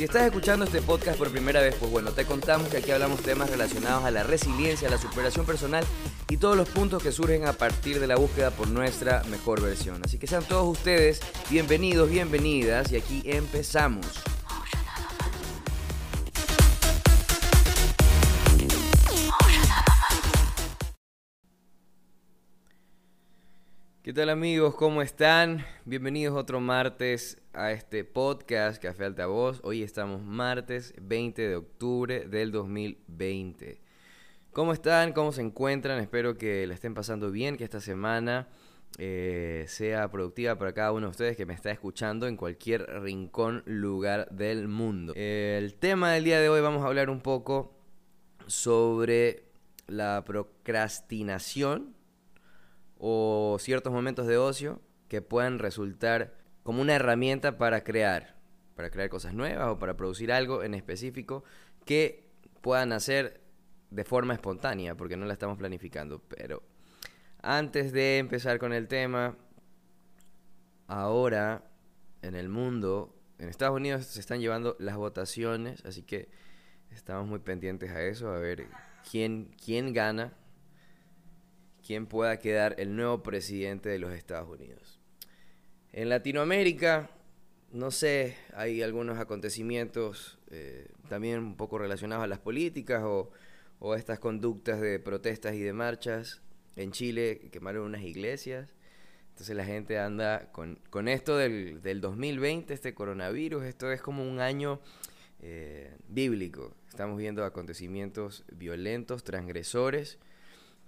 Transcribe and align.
Si 0.00 0.04
estás 0.04 0.22
escuchando 0.22 0.64
este 0.64 0.80
podcast 0.80 1.18
por 1.18 1.30
primera 1.30 1.60
vez, 1.60 1.74
pues 1.78 1.92
bueno, 1.92 2.12
te 2.12 2.24
contamos 2.24 2.70
que 2.70 2.78
aquí 2.78 2.90
hablamos 2.90 3.20
temas 3.20 3.50
relacionados 3.50 4.02
a 4.02 4.10
la 4.10 4.22
resiliencia, 4.22 4.88
a 4.88 4.90
la 4.90 4.96
superación 4.96 5.44
personal 5.44 5.84
y 6.30 6.38
todos 6.38 6.56
los 6.56 6.70
puntos 6.70 7.02
que 7.02 7.12
surgen 7.12 7.46
a 7.46 7.52
partir 7.52 8.00
de 8.00 8.06
la 8.06 8.16
búsqueda 8.16 8.50
por 8.50 8.68
nuestra 8.68 9.22
mejor 9.24 9.60
versión. 9.60 10.00
Así 10.02 10.18
que 10.18 10.26
sean 10.26 10.42
todos 10.44 10.66
ustedes 10.66 11.20
bienvenidos, 11.50 12.08
bienvenidas 12.08 12.90
y 12.92 12.96
aquí 12.96 13.20
empezamos. 13.26 14.06
¿Qué 24.10 24.14
tal 24.14 24.30
amigos? 24.30 24.74
¿Cómo 24.74 25.02
están? 25.02 25.64
Bienvenidos 25.84 26.36
otro 26.36 26.58
martes 26.58 27.40
a 27.52 27.70
este 27.70 28.04
podcast 28.04 28.82
Café 28.82 29.04
Altavoz. 29.04 29.60
Hoy 29.62 29.84
estamos 29.84 30.20
martes 30.20 30.92
20 31.00 31.48
de 31.48 31.54
octubre 31.54 32.26
del 32.26 32.50
2020. 32.50 33.80
¿Cómo 34.52 34.72
están? 34.72 35.12
¿Cómo 35.12 35.30
se 35.30 35.42
encuentran? 35.42 36.00
Espero 36.00 36.36
que 36.36 36.66
la 36.66 36.74
estén 36.74 36.92
pasando 36.92 37.30
bien, 37.30 37.56
que 37.56 37.62
esta 37.62 37.80
semana 37.80 38.48
eh, 38.98 39.66
sea 39.68 40.10
productiva 40.10 40.58
para 40.58 40.72
cada 40.72 40.90
uno 40.90 41.06
de 41.06 41.10
ustedes 41.12 41.36
que 41.36 41.46
me 41.46 41.54
está 41.54 41.70
escuchando 41.70 42.26
en 42.26 42.36
cualquier 42.36 42.86
rincón, 43.02 43.62
lugar 43.64 44.28
del 44.32 44.66
mundo. 44.66 45.12
el 45.14 45.76
tema 45.76 46.14
del 46.14 46.24
día 46.24 46.40
de 46.40 46.48
hoy 46.48 46.60
vamos 46.60 46.82
a 46.82 46.88
hablar 46.88 47.10
un 47.10 47.20
poco 47.20 47.78
sobre 48.48 49.44
la 49.86 50.24
procrastinación 50.26 51.99
o 53.00 53.56
ciertos 53.58 53.92
momentos 53.92 54.26
de 54.26 54.36
ocio 54.36 54.80
que 55.08 55.22
puedan 55.22 55.58
resultar 55.58 56.34
como 56.62 56.82
una 56.82 56.94
herramienta 56.94 57.56
para 57.56 57.82
crear, 57.82 58.36
para 58.76 58.90
crear 58.90 59.08
cosas 59.08 59.32
nuevas 59.32 59.68
o 59.68 59.78
para 59.78 59.96
producir 59.96 60.30
algo 60.30 60.62
en 60.62 60.74
específico 60.74 61.42
que 61.86 62.28
puedan 62.60 62.92
hacer 62.92 63.40
de 63.90 64.04
forma 64.04 64.34
espontánea, 64.34 64.94
porque 64.94 65.16
no 65.16 65.24
la 65.24 65.32
estamos 65.32 65.58
planificando. 65.58 66.22
Pero 66.28 66.62
antes 67.42 67.90
de 67.90 68.18
empezar 68.18 68.58
con 68.58 68.74
el 68.74 68.86
tema, 68.86 69.36
ahora 70.86 71.64
en 72.20 72.34
el 72.34 72.50
mundo, 72.50 73.16
en 73.38 73.48
Estados 73.48 73.76
Unidos 73.76 74.04
se 74.04 74.20
están 74.20 74.40
llevando 74.40 74.76
las 74.78 74.96
votaciones, 74.96 75.82
así 75.86 76.02
que 76.02 76.28
estamos 76.90 77.26
muy 77.26 77.38
pendientes 77.38 77.90
a 77.90 78.02
eso, 78.02 78.28
a 78.30 78.38
ver 78.38 78.66
quién, 79.10 79.50
quién 79.64 79.94
gana 79.94 80.34
quién 81.90 82.06
pueda 82.06 82.38
quedar 82.38 82.76
el 82.78 82.94
nuevo 82.94 83.20
presidente 83.24 83.88
de 83.88 83.98
los 83.98 84.12
Estados 84.12 84.48
Unidos. 84.48 85.00
En 85.90 86.08
Latinoamérica, 86.08 87.10
no 87.72 87.90
sé, 87.90 88.36
hay 88.54 88.80
algunos 88.80 89.18
acontecimientos 89.18 90.38
eh, 90.52 90.86
también 91.08 91.40
un 91.40 91.56
poco 91.56 91.78
relacionados 91.78 92.22
a 92.22 92.28
las 92.28 92.38
políticas 92.38 93.02
o, 93.02 93.32
o, 93.80 93.96
estas 93.96 94.20
conductas 94.20 94.80
de 94.80 95.00
protestas 95.00 95.56
y 95.56 95.62
de 95.62 95.72
marchas. 95.72 96.42
En 96.76 96.92
Chile 96.92 97.48
quemaron 97.50 97.82
unas 97.82 98.02
iglesias. 98.02 98.72
Entonces 99.30 99.56
la 99.56 99.64
gente 99.64 99.98
anda 99.98 100.52
con, 100.52 100.78
con 100.90 101.08
esto 101.08 101.36
del, 101.36 101.82
del, 101.82 102.00
2020, 102.00 102.72
este 102.72 102.94
coronavirus, 102.94 103.64
esto 103.64 103.90
es 103.90 104.00
como 104.00 104.22
un 104.22 104.38
año 104.38 104.78
eh, 105.40 105.96
bíblico. 106.06 106.72
Estamos 106.88 107.18
viendo 107.18 107.44
acontecimientos 107.44 108.44
violentos, 108.52 109.24
transgresores 109.24 110.20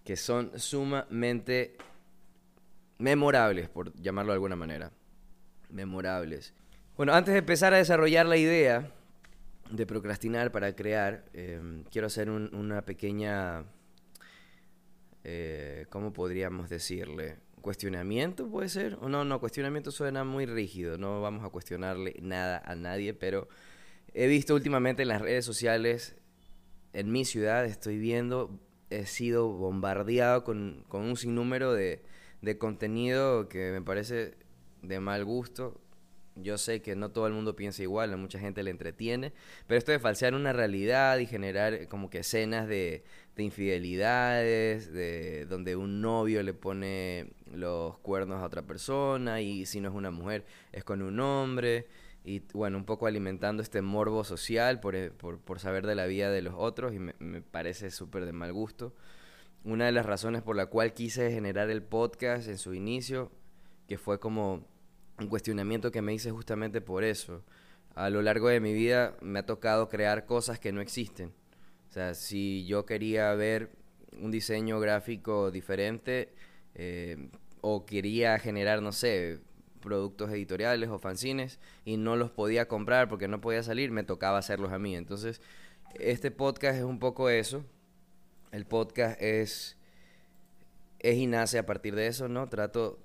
que 0.04 0.16
son 0.16 0.58
sumamente 0.58 1.76
memorables, 2.98 3.68
por 3.68 3.92
llamarlo 4.00 4.32
de 4.32 4.36
alguna 4.36 4.56
manera. 4.56 4.92
Memorables. 5.70 6.54
Bueno, 6.96 7.14
antes 7.14 7.32
de 7.32 7.38
empezar 7.38 7.72
a 7.74 7.78
desarrollar 7.78 8.26
la 8.26 8.36
idea 8.36 8.90
de 9.70 9.86
procrastinar 9.86 10.52
para 10.52 10.74
crear, 10.76 11.24
em, 11.32 11.84
quiero 11.84 12.06
hacer 12.06 12.30
una 12.30 12.82
pequeña, 12.82 13.64
eh, 15.24 15.86
¿cómo 15.88 16.12
podríamos 16.12 16.68
decirle? 16.68 17.38
¿Cuestionamiento 17.60 18.48
puede 18.48 18.68
ser? 18.68 18.98
O 19.00 19.08
no, 19.08 19.24
no, 19.24 19.40
cuestionamiento 19.40 19.90
suena 19.90 20.24
muy 20.24 20.46
rígido, 20.46 20.98
no 20.98 21.22
vamos 21.22 21.44
a 21.44 21.48
cuestionarle 21.48 22.16
nada 22.20 22.60
a 22.64 22.74
nadie, 22.74 23.14
pero 23.14 23.48
he 24.14 24.26
visto 24.26 24.54
últimamente 24.54 25.02
en 25.02 25.08
las 25.08 25.22
redes 25.22 25.44
sociales, 25.44 26.16
en 26.92 27.10
mi 27.10 27.24
ciudad, 27.24 27.64
estoy 27.64 27.98
viendo 27.98 28.60
he 29.00 29.06
sido 29.06 29.48
bombardeado 29.48 30.44
con, 30.44 30.84
un 30.90 31.16
sinnúmero 31.16 31.72
de, 31.72 32.02
contenido 32.58 33.48
que 33.48 33.70
me 33.72 33.82
parece 33.82 34.34
de 34.82 35.00
mal 35.00 35.24
gusto. 35.24 35.80
Yo 36.34 36.56
sé 36.56 36.80
que 36.80 36.96
no 36.96 37.10
todo 37.10 37.26
el 37.26 37.34
mundo 37.34 37.56
piensa 37.56 37.82
igual, 37.82 38.16
mucha 38.16 38.38
gente 38.38 38.62
le 38.62 38.70
entretiene, 38.70 39.34
pero 39.66 39.76
esto 39.76 39.92
de 39.92 39.98
falsear 39.98 40.34
una 40.34 40.54
realidad 40.54 41.18
y 41.18 41.26
generar 41.26 41.88
como 41.88 42.08
que 42.08 42.20
escenas 42.20 42.66
de, 42.66 43.04
de 43.36 43.42
infidelidades, 43.42 44.92
de 44.92 45.44
donde 45.44 45.76
un 45.76 46.00
novio 46.00 46.42
le 46.42 46.54
pone 46.54 47.32
los 47.52 47.98
cuernos 47.98 48.42
a 48.42 48.46
otra 48.46 48.62
persona 48.62 49.42
y 49.42 49.66
si 49.66 49.80
no 49.80 49.90
es 49.90 49.94
una 49.94 50.10
mujer 50.10 50.46
es 50.72 50.84
con 50.84 51.02
un 51.02 51.20
hombre 51.20 51.86
y 52.24 52.42
bueno, 52.52 52.78
un 52.78 52.84
poco 52.84 53.06
alimentando 53.06 53.62
este 53.62 53.82
morbo 53.82 54.22
social 54.24 54.78
por, 54.80 54.94
eh, 54.94 55.10
por, 55.10 55.38
por 55.40 55.58
saber 55.58 55.86
de 55.86 55.94
la 55.94 56.06
vida 56.06 56.30
de 56.30 56.42
los 56.42 56.54
otros 56.56 56.94
y 56.94 56.98
me, 56.98 57.42
parece 57.42 57.90
súper 57.90 58.26
de 58.26 58.32
mal 58.32 58.52
gusto. 58.52 58.94
Una 59.64 59.86
de 59.86 59.92
las 59.92 60.06
razones 60.06 60.42
por 60.42 60.56
la 60.56 60.66
cual 60.66 60.92
quise 60.92 61.30
generar 61.30 61.70
el 61.70 61.82
podcast 61.82 62.48
en 62.48 62.58
su 62.58 62.74
inicio, 62.74 63.30
que 63.88 63.98
fue 63.98 64.20
como 64.20 64.64
un 65.18 65.26
cuestionamiento 65.28 65.90
que 65.90 66.02
me 66.02 66.14
hice 66.14 66.30
justamente 66.30 66.80
por 66.80 67.04
eso. 67.04 67.42
A 67.94 68.08
lo 68.08 68.22
largo 68.22 68.48
de 68.48 68.60
mi 68.60 68.72
vida 68.72 69.16
me 69.20 69.40
ha 69.40 69.46
tocado 69.46 69.88
crear 69.88 70.24
cosas 70.26 70.58
que 70.58 70.72
no 70.72 70.80
existen. 70.80 71.32
O 71.90 71.92
sea, 71.92 72.14
si 72.14 72.64
yo 72.66 72.86
quería 72.86 73.34
ver 73.34 73.70
un 74.20 74.30
diseño 74.30 74.80
gráfico 74.80 75.50
diferente 75.50 76.32
eh, 76.74 77.28
o 77.60 77.84
quería 77.84 78.38
generar, 78.38 78.80
no 78.80 78.92
sé, 78.92 79.40
productos 79.82 80.30
editoriales 80.30 80.88
o 80.88 80.98
fanzines 80.98 81.58
y 81.84 81.98
no 81.98 82.16
los 82.16 82.30
podía 82.30 82.66
comprar 82.68 83.10
porque 83.10 83.28
no 83.28 83.42
podía 83.42 83.62
salir, 83.62 83.90
me 83.90 84.04
tocaba 84.04 84.38
hacerlos 84.38 84.72
a 84.72 84.78
mí. 84.78 84.96
Entonces, 84.96 85.42
este 85.96 86.30
podcast 86.30 86.78
es 86.78 86.84
un 86.84 86.98
poco 86.98 87.28
eso. 87.28 87.62
El 88.50 88.64
podcast 88.64 89.20
es, 89.20 89.76
es 91.00 91.16
y 91.16 91.26
nace 91.26 91.58
a 91.58 91.66
partir 91.66 91.94
de 91.94 92.06
eso, 92.06 92.28
¿no? 92.28 92.48
Trato, 92.48 92.98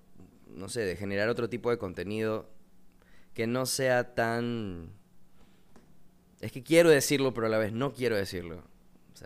no 0.47 0.69
sé, 0.69 0.81
de 0.81 0.95
generar 0.95 1.27
otro 1.27 1.49
tipo 1.49 1.69
de 1.69 1.77
contenido 1.77 2.49
que 3.33 3.47
no 3.47 3.65
sea 3.65 4.15
tan... 4.15 4.89
Es 6.39 6.51
que 6.51 6.63
quiero 6.63 6.89
decirlo, 6.89 7.33
pero 7.33 7.47
a 7.47 7.49
la 7.49 7.57
vez 7.57 7.73
no 7.73 7.93
quiero 7.93 8.15
decirlo. 8.15 8.63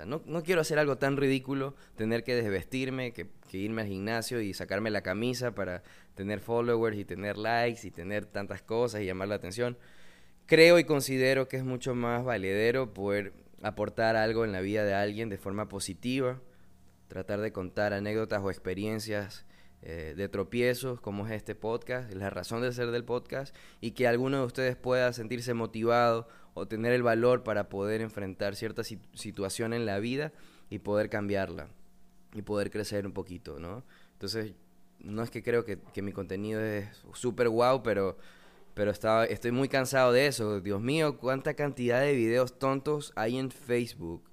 No, 0.06 0.22
no 0.26 0.44
quiero 0.44 0.62
hacer 0.62 0.80
algo 0.80 0.98
tan 0.98 1.18
ridículo, 1.18 1.76
tener 1.96 2.24
que 2.24 2.36
desvestirme, 2.36 3.14
que, 3.14 3.28
que, 3.50 3.58
irme 3.58 3.82
al 3.82 3.88
gimnasio 3.88 4.42
y 4.42 4.54
sacarme 4.54 4.90
la 4.90 5.02
camisa 5.02 5.54
para 5.54 5.84
tener 6.16 6.40
followers 6.40 6.98
y 6.98 7.06
tener 7.06 7.38
likes 7.38 7.86
y 7.86 7.92
tener 7.92 8.26
tantas 8.26 8.62
cosas 8.62 9.02
y 9.02 9.06
llamar 9.06 9.28
la 9.28 9.36
atención. 9.36 9.78
Creo 10.46 10.80
y 10.80 10.84
considero 10.84 11.48
que 11.48 11.58
es 11.58 11.64
mucho 11.64 11.96
más 11.96 12.24
valedero 12.24 12.94
poder 12.94 13.34
aportar 13.62 14.16
algo 14.16 14.44
en 14.44 14.52
la 14.52 14.62
vida 14.62 14.84
de 14.84 14.94
alguien 14.94 15.30
de 15.30 15.38
forma 15.38 15.68
positiva, 15.68 16.42
tratar 17.08 17.42
de 17.42 17.52
contar 17.52 17.94
anécdotas 17.94 18.42
o 18.42 18.50
experiencias 18.50 19.46
eh, 19.84 20.14
de 20.16 20.30
tropiezos, 20.30 21.02
como 21.02 21.26
es 21.26 21.32
este 21.32 21.56
podcast, 21.56 22.14
la 22.14 22.30
razón 22.30 22.62
de 22.62 22.72
ser 22.72 22.92
del 22.92 23.04
podcast, 23.04 23.56
y 23.80 23.92
que 23.92 24.08
alguno 24.08 24.38
de 24.38 24.46
ustedes 24.46 24.76
pueda 24.76 25.12
sentirse 25.12 25.54
motivado 25.56 26.28
o 26.54 26.68
tener 26.68 26.92
el 26.94 27.02
valor 27.02 27.44
para 27.44 27.68
poder 27.70 28.02
enfrentar 28.02 28.56
cierta 28.56 28.84
situación 28.84 29.74
en 29.74 29.86
la 29.86 30.00
vida 30.00 30.34
y 30.70 30.80
poder 30.80 31.10
cambiarla 31.10 31.70
y 32.34 32.44
poder 32.44 32.70
crecer 32.70 33.06
un 33.06 33.14
poquito, 33.14 33.60
¿no? 33.60 33.84
Entonces, 34.14 34.54
no 35.00 35.24
es 35.24 35.32
que 35.32 35.42
creo 35.42 35.66
que, 35.66 35.80
que 35.94 36.02
mi 36.02 36.12
contenido 36.12 36.62
es 36.62 36.88
súper 37.14 37.50
guau, 37.50 37.82
pero, 37.82 38.18
pero 38.74 38.92
estaba, 38.92 39.26
estoy 39.26 39.52
muy 39.52 39.68
cansado 39.68 40.12
de 40.12 40.28
eso. 40.28 40.62
Dios 40.62 40.80
mío, 40.80 41.18
cuánta 41.18 41.56
cantidad 41.56 42.02
de 42.02 42.14
videos 42.14 42.60
tontos 42.60 43.14
hay 43.16 43.38
en 43.38 43.50
Facebook 43.50 44.24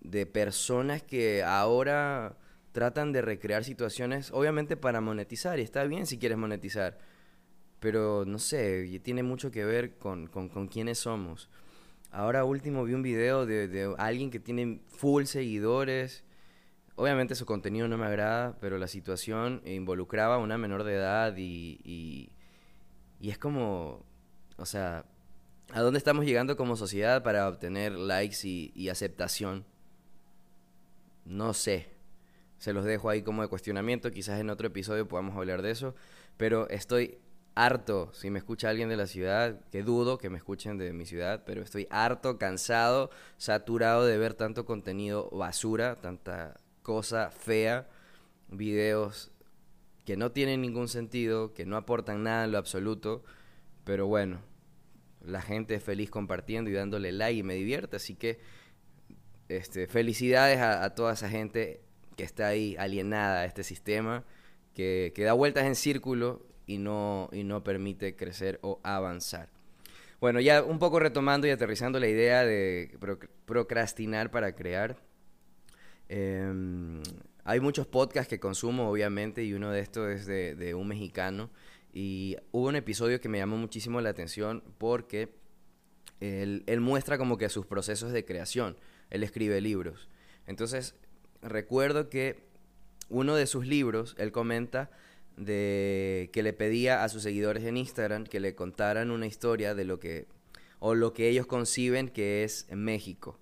de 0.00 0.24
personas 0.24 1.02
que 1.02 1.42
ahora 1.42 2.38
tratan 2.72 3.12
de 3.12 3.22
recrear 3.22 3.64
situaciones, 3.64 4.30
obviamente 4.32 4.76
para 4.76 5.00
monetizar, 5.00 5.58
y 5.58 5.62
está 5.62 5.84
bien 5.84 6.06
si 6.06 6.18
quieres 6.18 6.38
monetizar, 6.38 6.98
pero 7.80 8.24
no 8.26 8.38
sé, 8.38 9.00
tiene 9.02 9.22
mucho 9.22 9.50
que 9.50 9.64
ver 9.64 9.96
con, 9.98 10.26
con, 10.26 10.48
con 10.48 10.68
quiénes 10.68 10.98
somos. 10.98 11.48
Ahora 12.12 12.44
último 12.44 12.84
vi 12.84 12.94
un 12.94 13.02
video 13.02 13.46
de, 13.46 13.68
de, 13.68 13.94
alguien 13.98 14.30
que 14.30 14.40
tiene 14.40 14.80
full 14.88 15.24
seguidores, 15.24 16.24
obviamente 16.96 17.34
su 17.34 17.46
contenido 17.46 17.88
no 17.88 17.98
me 17.98 18.06
agrada, 18.06 18.56
pero 18.60 18.78
la 18.78 18.88
situación 18.88 19.62
involucraba 19.64 20.36
a 20.36 20.38
una 20.38 20.58
menor 20.58 20.84
de 20.84 20.94
edad 20.94 21.36
y, 21.36 21.80
y, 21.84 22.32
y 23.20 23.30
es 23.30 23.38
como, 23.38 24.04
o 24.56 24.66
sea, 24.66 25.04
¿a 25.72 25.80
dónde 25.80 25.98
estamos 25.98 26.24
llegando 26.24 26.56
como 26.56 26.76
sociedad 26.76 27.22
para 27.22 27.48
obtener 27.48 27.92
likes 27.92 28.46
y, 28.46 28.72
y 28.74 28.88
aceptación? 28.88 29.64
No 31.24 31.54
sé. 31.54 31.99
Se 32.60 32.72
los 32.72 32.84
dejo 32.84 33.08
ahí 33.10 33.22
como 33.22 33.42
de 33.42 33.48
cuestionamiento. 33.48 34.12
Quizás 34.12 34.38
en 34.38 34.50
otro 34.50 34.68
episodio 34.68 35.08
podamos 35.08 35.34
hablar 35.36 35.62
de 35.62 35.72
eso. 35.72 35.96
Pero 36.36 36.68
estoy 36.68 37.18
harto, 37.54 38.12
si 38.12 38.30
me 38.30 38.38
escucha 38.38 38.68
alguien 38.68 38.88
de 38.88 38.96
la 38.96 39.06
ciudad, 39.06 39.60
que 39.72 39.82
dudo 39.82 40.18
que 40.18 40.30
me 40.30 40.38
escuchen 40.38 40.78
de 40.78 40.92
mi 40.92 41.06
ciudad, 41.06 41.42
pero 41.44 41.62
estoy 41.62 41.88
harto, 41.90 42.38
cansado, 42.38 43.10
saturado 43.38 44.06
de 44.06 44.18
ver 44.18 44.34
tanto 44.34 44.64
contenido 44.64 45.28
basura, 45.30 45.96
tanta 45.96 46.60
cosa 46.82 47.30
fea, 47.30 47.88
videos 48.48 49.32
que 50.04 50.16
no 50.16 50.30
tienen 50.30 50.60
ningún 50.60 50.88
sentido, 50.88 51.52
que 51.54 51.66
no 51.66 51.76
aportan 51.76 52.22
nada 52.22 52.44
en 52.44 52.52
lo 52.52 52.58
absoluto, 52.58 53.24
pero 53.84 54.06
bueno, 54.06 54.40
la 55.24 55.42
gente 55.42 55.74
es 55.74 55.82
feliz 55.82 56.10
compartiendo 56.10 56.70
y 56.70 56.74
dándole 56.74 57.10
like 57.10 57.40
y 57.40 57.42
me 57.42 57.54
divierte, 57.54 57.96
así 57.96 58.14
que 58.14 58.38
este, 59.48 59.86
felicidades 59.86 60.60
a, 60.60 60.94
toda 60.94 61.14
esa 61.14 61.28
gente 61.28 61.80
que 62.20 62.26
está 62.26 62.48
ahí 62.48 62.76
alienada 62.78 63.40
a 63.40 63.44
este 63.46 63.64
sistema, 63.64 64.24
que, 64.74 65.12
que 65.14 65.24
da 65.24 65.32
vueltas 65.32 65.64
en 65.64 65.74
círculo 65.74 66.44
y 66.66 66.76
no, 66.76 67.30
y 67.32 67.44
no 67.44 67.64
permite 67.64 68.14
crecer 68.14 68.58
o 68.60 68.78
avanzar. 68.82 69.48
Bueno, 70.20 70.38
ya 70.38 70.62
un 70.62 70.78
poco 70.78 71.00
retomando 71.00 71.46
y 71.46 71.50
aterrizando 71.50 71.98
la 71.98 72.08
idea 72.08 72.44
de 72.44 72.94
procrastinar 73.46 74.30
para 74.30 74.54
crear. 74.54 74.98
Em, 76.10 77.02
hay 77.42 77.60
muchos 77.60 77.86
podcasts 77.86 78.28
que 78.28 78.38
consumo, 78.38 78.90
obviamente, 78.90 79.42
y 79.42 79.54
uno 79.54 79.70
de 79.70 79.80
estos 79.80 80.10
es 80.10 80.26
de, 80.26 80.74
un 80.74 80.88
mexicano. 80.88 81.48
Y 81.94 82.36
hubo 82.52 82.68
un 82.68 82.76
episodio 82.76 83.18
que 83.18 83.30
me 83.30 83.38
llamó 83.38 83.56
muchísimo 83.56 83.98
la 84.02 84.10
atención 84.10 84.62
porque 84.76 85.32
él, 86.20 86.64
él 86.66 86.80
muestra 86.80 87.16
como 87.16 87.38
que 87.38 87.48
sus 87.48 87.64
procesos 87.64 88.12
de 88.12 88.26
creación. 88.26 88.76
Él 89.08 89.22
escribe 89.22 89.58
libros. 89.62 90.10
Entonces, 90.46 90.94
recuerdo 91.42 92.08
que 92.08 92.44
uno 93.08 93.34
de 93.34 93.46
sus 93.46 93.66
libros, 93.66 94.14
él 94.18 94.32
comenta 94.32 94.90
de 95.36 96.30
que 96.32 96.42
le 96.42 96.52
pedía 96.52 97.02
a 97.02 97.08
sus 97.08 97.22
seguidores 97.22 97.64
en 97.64 97.76
Instagram 97.76 98.24
que 98.24 98.40
le 98.40 98.54
contaran 98.54 99.10
una 99.10 99.26
historia 99.26 99.74
de 99.74 99.84
lo 99.84 99.98
que 99.98 100.26
o 100.80 100.94
lo 100.94 101.12
que 101.12 101.28
ellos 101.28 101.46
conciben 101.46 102.08
que 102.08 102.42
es 102.42 102.66
México. 102.70 103.38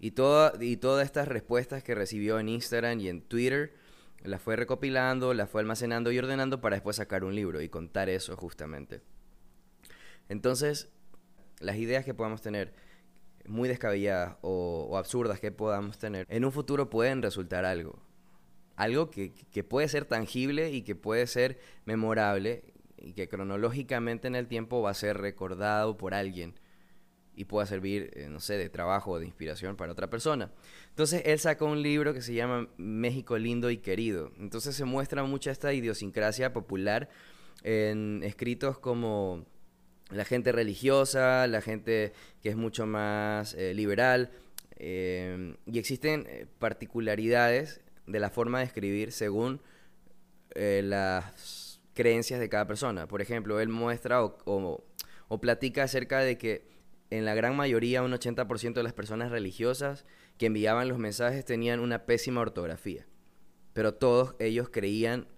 Y, 0.00 0.12
toda, 0.12 0.52
y 0.60 0.78
todas 0.78 1.04
estas 1.04 1.28
respuestas 1.28 1.84
que 1.84 1.94
recibió 1.94 2.40
en 2.40 2.48
Instagram 2.48 2.98
y 3.00 3.08
en 3.08 3.22
Twitter 3.22 3.74
las 4.24 4.40
fue 4.40 4.56
recopilando, 4.56 5.34
las 5.34 5.50
fue 5.50 5.60
almacenando 5.60 6.10
y 6.10 6.18
ordenando 6.18 6.60
para 6.60 6.76
después 6.76 6.96
sacar 6.96 7.24
un 7.24 7.34
libro 7.34 7.60
y 7.60 7.68
contar 7.68 8.08
eso 8.08 8.36
justamente. 8.36 9.00
Entonces, 10.28 10.88
las 11.60 11.76
ideas 11.76 12.04
que 12.04 12.14
podamos 12.14 12.40
tener 12.40 12.72
muy 13.46 13.68
descabelladas 13.68 14.36
o, 14.42 14.96
absurdas 14.96 15.40
que 15.40 15.52
podamos 15.52 15.98
tener, 15.98 16.26
en 16.28 16.44
un 16.44 16.52
futuro 16.52 16.90
pueden 16.90 17.22
resultar 17.22 17.64
algo 17.64 18.00
algo 18.76 19.10
que, 19.10 19.32
puede 19.68 19.88
ser 19.88 20.06
tangible 20.06 20.70
y 20.70 20.82
que 20.82 20.94
puede 20.94 21.26
ser 21.26 21.58
memorable 21.84 22.64
y 22.96 23.12
que 23.12 23.28
cronológicamente 23.28 24.28
en 24.28 24.34
el 24.34 24.46
tiempo 24.48 24.82
va 24.82 24.90
a 24.90 24.94
ser 24.94 25.18
recordado 25.18 25.96
por 25.96 26.14
alguien 26.14 26.54
y 27.34 27.46
pueda 27.46 27.66
servir, 27.66 28.10
eh, 28.14 28.28
no 28.28 28.40
sé, 28.40 28.58
de 28.58 28.68
trabajo 28.68 29.12
o 29.12 29.18
de 29.18 29.26
inspiración 29.26 29.76
para 29.76 29.92
otra 29.92 30.10
persona. 30.10 30.52
Entonces 30.90 31.22
él 31.24 31.38
sacó 31.38 31.66
un 31.66 31.82
libro 31.82 32.12
que 32.12 32.20
se 32.20 32.34
llama 32.34 32.68
México 32.76 33.38
lindo 33.38 33.70
y 33.70 33.78
querido. 33.78 34.32
Entonces 34.38 34.76
se 34.76 34.84
muestra 34.84 35.24
mucha 35.24 35.50
esta 35.50 35.72
idiosincrasia 35.72 36.52
popular 36.52 37.08
en 37.62 38.22
escritos 38.22 38.78
como 38.78 39.46
la 40.12 40.24
gente 40.24 40.52
religiosa, 40.52 41.46
la 41.46 41.60
gente 41.60 42.12
que 42.42 42.50
es 42.50 42.56
mucho 42.56 42.86
más 42.86 43.54
eh, 43.54 43.74
liberal, 43.74 44.30
eh, 44.76 45.56
y 45.66 45.78
existen 45.78 46.48
particularidades 46.58 47.80
de 48.06 48.20
la 48.20 48.30
forma 48.30 48.58
de 48.58 48.64
escribir 48.64 49.12
según 49.12 49.60
eh, 50.54 50.82
las 50.84 51.80
creencias 51.94 52.40
de 52.40 52.48
cada 52.48 52.66
persona. 52.66 53.06
Por 53.06 53.22
ejemplo, 53.22 53.60
él 53.60 53.68
muestra 53.68 54.24
o, 54.24 54.84
o, 55.28 55.40
platica 55.40 55.84
acerca 55.84 56.20
de 56.20 56.38
que 56.38 56.70
en 57.10 57.24
la 57.24 57.34
gran 57.34 57.56
mayoría, 57.56 58.02
un 58.02 58.12
80% 58.12 58.74
de 58.74 58.82
las 58.82 58.92
personas 58.92 59.30
religiosas 59.30 60.04
que 60.38 60.46
enviaban 60.46 60.88
los 60.88 60.98
mensajes 60.98 61.44
tenían 61.44 61.80
una 61.80 62.06
pésima 62.06 62.40
ortografía. 62.40 63.06
Pero 63.74 63.94
todos 63.94 64.34
ellos 64.38 64.68
creían, 64.70 65.28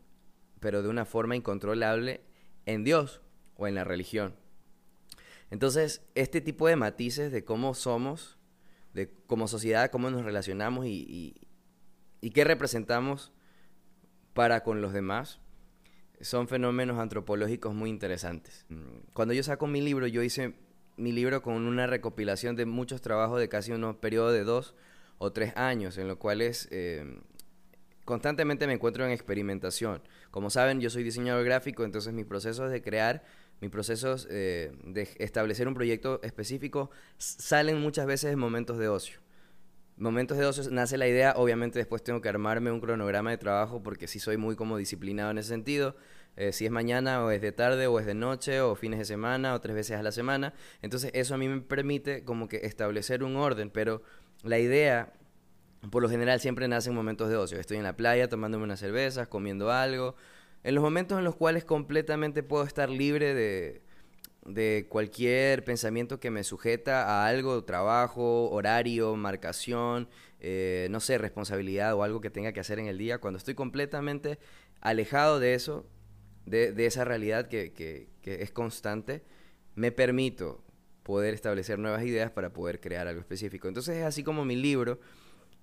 pero 0.60 0.82
de 0.82 0.88
una 0.88 1.04
forma 1.04 1.36
incontrolable, 1.36 2.20
en 2.66 2.84
Dios 2.84 3.20
o 3.56 3.66
en 3.66 3.74
la 3.74 3.84
religión. 3.84 4.34
Entonces, 5.54 6.02
este 6.16 6.40
tipo 6.40 6.66
de 6.66 6.74
matices 6.74 7.30
de 7.30 7.44
cómo 7.44 7.74
somos, 7.74 8.38
de 8.92 9.08
como 9.28 9.46
sociedad, 9.46 9.88
cómo 9.88 10.10
nos 10.10 10.24
relacionamos 10.24 10.84
y, 10.84 11.36
qué 12.34 12.42
representamos 12.42 13.30
para 14.32 14.64
con 14.64 14.82
los 14.82 14.92
demás, 14.92 15.38
son 16.20 16.48
fenómenos 16.48 16.98
antropológicos 16.98 17.72
muy 17.72 17.88
interesantes. 17.88 18.66
Cuando 19.12 19.32
yo 19.32 19.44
saco 19.44 19.68
mi 19.68 19.80
libro, 19.80 20.08
yo 20.08 20.24
hice 20.24 20.56
mi 20.96 21.12
libro 21.12 21.40
con 21.40 21.54
una 21.54 21.86
recopilación 21.86 22.56
de 22.56 22.66
muchos 22.66 23.00
trabajos 23.00 23.38
de 23.38 23.48
casi 23.48 23.70
unos 23.70 23.94
periodos 23.94 24.32
de 24.32 24.42
dos 24.42 24.74
o 25.18 25.30
tres 25.32 25.56
años, 25.56 25.98
en 25.98 26.08
los 26.08 26.16
cuales 26.16 26.66
eh, 26.72 27.20
constantemente 28.04 28.66
me 28.66 28.72
encuentro 28.72 29.06
en 29.06 29.12
experimentación. 29.12 30.02
Como 30.32 30.50
saben, 30.50 30.80
yo 30.80 30.90
soy 30.90 31.04
diseñador 31.04 31.44
gráfico, 31.44 31.84
entonces 31.84 32.12
mis 32.12 32.26
procesos 32.26 32.72
de 32.72 32.82
crear, 32.82 33.22
mis 33.64 33.70
procesos 33.70 34.28
eh, 34.30 34.72
de 34.84 35.08
establecer 35.18 35.66
un 35.68 35.74
proyecto 35.74 36.20
específico 36.22 36.90
salen 37.18 37.80
muchas 37.80 38.06
veces 38.06 38.32
en 38.32 38.38
momentos 38.38 38.78
de 38.78 38.88
ocio 38.88 39.24
momentos 39.96 40.38
de 40.38 40.46
ocio 40.46 40.64
nace 40.70 40.98
la 40.98 41.06
idea, 41.06 41.34
obviamente 41.36 41.78
después 41.78 42.02
tengo 42.02 42.20
que 42.20 42.28
armarme 42.28 42.70
un 42.70 42.80
cronograma 42.80 43.30
de 43.30 43.38
trabajo 43.38 43.82
porque 43.82 44.08
sí 44.08 44.18
soy 44.18 44.36
muy 44.36 44.56
como 44.56 44.76
disciplinado 44.76 45.30
en 45.30 45.38
ese 45.38 45.48
sentido. 45.50 45.96
Eh, 46.36 46.52
si 46.52 46.66
es 46.66 46.70
mañana 46.72 47.24
o 47.24 47.30
es 47.30 47.40
de 47.40 47.52
tarde 47.52 47.86
o 47.86 48.00
es 48.00 48.06
de 48.06 48.14
noche 48.14 48.60
o 48.60 48.74
fines 48.74 48.98
de 48.98 49.04
semana 49.04 49.54
o 49.54 49.60
tres 49.60 49.76
veces 49.76 49.96
a 49.96 50.02
la 50.02 50.10
semana. 50.10 50.52
Entonces 50.82 51.12
eso 51.14 51.34
a 51.34 51.38
mí 51.38 51.48
me 51.48 51.60
permite 51.60 52.24
como 52.24 52.48
que 52.48 52.56
establecer 52.64 53.22
un 53.22 53.36
orden, 53.36 53.70
pero 53.70 54.02
la 54.42 54.58
idea 54.58 55.12
por 55.90 56.02
lo 56.02 56.08
general 56.08 56.40
siempre 56.40 56.66
nace 56.66 56.88
en 56.88 56.96
momentos 56.96 57.28
de 57.28 57.36
ocio. 57.36 57.58
Estoy 57.58 57.76
en 57.76 57.84
la 57.84 57.96
playa 57.96 58.28
tomándome 58.28 58.64
unas 58.64 58.80
cervezas, 58.80 59.28
comiendo 59.28 59.70
algo. 59.70 60.16
En 60.64 60.74
los 60.74 60.82
momentos 60.82 61.18
en 61.18 61.24
los 61.24 61.36
cuales 61.36 61.64
completamente 61.64 62.42
puedo 62.42 62.64
estar 62.64 62.88
libre 62.88 63.34
de, 63.34 64.86
cualquier 64.88 65.62
pensamiento 65.62 66.18
que 66.18 66.30
me 66.30 66.42
sujeta 66.42 67.04
a 67.04 67.26
algo, 67.26 67.64
trabajo, 67.64 68.50
horario, 68.50 69.14
marcación, 69.14 70.08
eh, 70.40 70.88
no 70.90 71.00
sé, 71.00 71.18
responsabilidad 71.18 71.94
o 71.94 72.02
algo 72.02 72.22
que 72.22 72.30
tenga 72.30 72.52
que 72.52 72.60
hacer 72.60 72.78
en 72.78 72.86
el 72.86 72.96
día, 72.96 73.18
cuando 73.18 73.36
estoy 73.36 73.54
completamente 73.54 74.38
alejado 74.80 75.38
de 75.38 75.52
eso, 75.52 75.86
de, 76.46 76.72
esa 76.86 77.04
realidad 77.04 77.48
que, 77.48 78.08
es 78.22 78.50
constante, 78.50 79.22
me 79.74 79.92
permito 79.92 80.64
poder 81.02 81.34
establecer 81.34 81.78
nuevas 81.78 82.04
ideas 82.04 82.30
para 82.30 82.54
poder 82.54 82.80
crear 82.80 83.06
algo 83.06 83.20
específico. 83.20 83.68
Entonces 83.68 83.98
es 83.98 84.04
así 84.04 84.24
como 84.24 84.46
mi 84.46 84.56
libro 84.56 84.98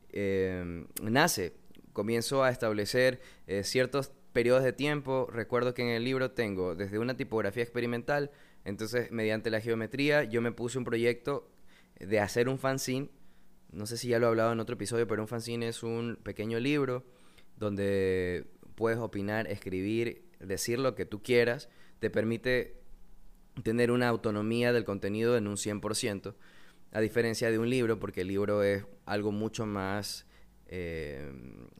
eh, 0.09 0.85
nace. 1.01 1.53
Comienzo 1.93 2.43
a 2.43 2.51
establecer 2.51 3.19
eh, 3.47 3.63
ciertos 3.63 4.11
periodos 4.33 4.63
de 4.63 4.73
tiempo. 4.73 5.27
Recuerdo 5.31 5.73
que 5.73 5.81
en 5.81 5.89
el 5.89 6.03
libro 6.03 6.31
tengo 6.31 6.75
desde 6.75 6.99
una 6.99 7.15
tipografía 7.17 7.63
experimental, 7.63 8.31
entonces, 8.63 9.11
mediante 9.11 9.49
la 9.49 9.59
geometría, 9.59 10.23
yo 10.23 10.41
me 10.41 10.51
puse 10.51 10.77
un 10.77 10.83
proyecto 10.83 11.49
de 11.99 12.19
hacer 12.19 12.47
un 12.47 12.59
fanzine. 12.59 13.09
No 13.71 13.85
sé 13.85 13.97
si 13.97 14.09
ya 14.09 14.19
lo 14.19 14.27
he 14.27 14.29
hablado 14.29 14.51
en 14.51 14.59
otro 14.59 14.75
episodio, 14.75 15.07
pero 15.07 15.21
un 15.21 15.27
fanzine 15.27 15.67
es 15.67 15.83
un 15.83 16.17
pequeño 16.21 16.59
libro 16.59 17.03
donde 17.57 18.45
puedes 18.75 18.99
opinar, 18.99 19.47
escribir, 19.47 20.29
decir 20.39 20.79
lo 20.79 20.95
que 20.95 21.05
tú 21.05 21.23
quieras. 21.23 21.69
Te 21.99 22.09
permite 22.09 22.81
tener 23.63 23.91
una 23.91 24.07
autonomía 24.07 24.73
del 24.73 24.83
contenido 24.83 25.37
en 25.37 25.47
un 25.47 25.55
100%, 25.55 26.35
a 26.91 26.99
diferencia 26.99 27.49
de 27.49 27.59
un 27.59 27.69
libro, 27.69 27.99
porque 27.99 28.21
el 28.21 28.27
libro 28.27 28.63
es 28.63 28.85
algo 29.05 29.31
mucho 29.31 29.65
más 29.65 30.25
eh, 30.73 31.29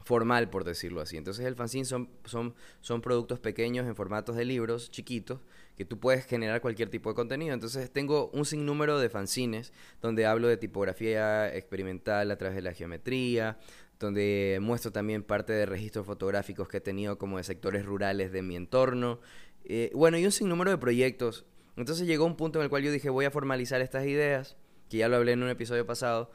formal, 0.03 0.50
por 0.50 0.65
decirlo 0.65 1.00
así. 1.00 1.15
Entonces 1.15 1.45
el 1.45 1.55
fanzine 1.55 1.86
son, 1.86 2.10
son, 2.25 2.53
son 2.81 3.01
productos 3.01 3.39
pequeños 3.39 3.88
en 3.88 3.95
formatos 3.95 4.36
de 4.36 4.43
libros, 4.43 4.91
chiquitos, 4.91 5.39
que 5.77 5.86
tú 5.86 5.98
puedes 5.98 6.25
generar 6.25 6.60
cualquier 6.60 6.89
tipo 6.89 7.10
de 7.10 7.15
contenido. 7.15 7.53
Entonces 7.53 7.89
tengo 7.89 8.29
un 8.33 8.45
sinnúmero 8.45 9.00
de 9.00 9.10
fanzines 9.10 9.71
donde 10.01 10.25
hablo 10.25 10.50
de 10.50 10.57
tipografía 10.57 11.55
experimental 11.55 12.29
a 12.31 12.38
través 12.38 12.55
de 12.55 12.62
la 12.62 12.74
geometría, 12.74 13.57
donde 13.98 14.60
muestro 14.62 14.91
también 14.91 15.24
parte 15.24 15.53
de 15.53 15.65
registros 15.65 16.05
fotográficos 16.05 16.67
que 16.67 16.77
he 16.77 16.81
tenido 16.81 17.17
como 17.17 17.38
de 17.38 17.45
sectores 17.45 17.86
rurales 17.86 18.33
de 18.33 18.41
mi 18.41 18.57
entorno. 18.57 19.21
Eh, 19.63 19.89
bueno, 19.93 20.17
y 20.17 20.25
un 20.25 20.33
sinnúmero 20.33 20.69
de 20.69 20.77
proyectos. 20.77 21.45
Entonces 21.77 22.05
llegó 22.07 22.25
un 22.25 22.36
punto 22.36 22.60
en 22.60 22.63
el 22.63 22.69
cual 22.69 22.83
yo 22.83 22.91
dije 22.91 23.10
voy 23.10 23.24
a 23.24 23.31
formalizar 23.31 23.79
estas 23.79 24.05
ideas, 24.05 24.57
que 24.89 24.98
ya 24.98 25.07
lo 25.07 25.15
hablé 25.15 25.31
en 25.31 25.43
un 25.43 25.50
episodio 25.50 25.86
pasado, 25.86 26.29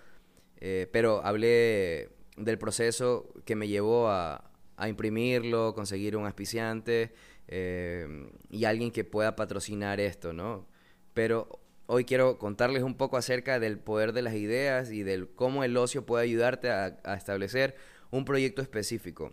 eh, 0.59 0.89
pero 0.91 1.23
hablé 1.23 2.16
del 2.37 2.59
proceso 2.59 3.33
que 3.45 3.57
me 3.57 3.69
llevó 3.69 4.09
a, 4.09 4.51
a 4.77 4.89
imprimirlo, 4.89 5.75
conseguir 5.75 6.17
un 6.17 6.27
auspiciante 6.27 7.13
eh, 7.49 8.07
y 8.51 8.65
alguien 8.65 8.91
que 8.91 9.05
pueda 9.05 9.37
patrocinar 9.37 10.01
esto, 10.01 10.33
¿no? 10.33 10.67
Pero 11.15 11.61
hoy 11.87 12.05
quiero 12.05 12.39
contarles 12.39 12.83
un 12.83 12.97
poco 12.97 13.17
acerca 13.17 13.59
del 13.59 13.79
poder 13.79 14.13
de 14.13 14.23
las 14.23 14.35
ideas 14.35 14.91
y 14.91 15.03
del 15.03 15.29
cómo 15.29 15.65
el 15.65 15.77
ocio 15.77 16.05
puede 16.05 16.25
ayudarte 16.25 16.71
a, 16.71 17.15
establecer 17.15 17.77
un 18.11 18.25
proyecto 18.25 18.63
específico. 18.63 19.33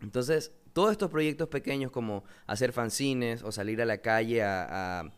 Entonces, 0.00 0.52
todos 0.72 0.92
estos 0.92 1.10
proyectos 1.10 1.48
pequeños 1.48 1.90
como 1.90 2.24
hacer 2.46 2.72
fanzines 2.72 3.42
o 3.42 3.52
salir 3.52 3.80
a 3.80 3.86
la 3.86 3.98
calle 3.98 4.42
a, 4.42 5.00
a 5.00 5.12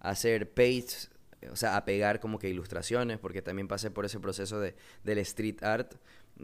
hacer 0.00 0.52
pages, 0.52 1.10
o 1.50 1.56
sea, 1.56 1.76
a 1.76 1.84
pegar 1.84 2.20
como 2.20 2.38
que 2.38 2.48
ilustraciones, 2.48 3.18
porque 3.18 3.42
también 3.42 3.68
pasé 3.68 3.90
por 3.90 4.04
ese 4.04 4.20
proceso 4.20 4.60
de, 4.60 4.76
del 5.04 5.18
street 5.18 5.62
art. 5.62 5.94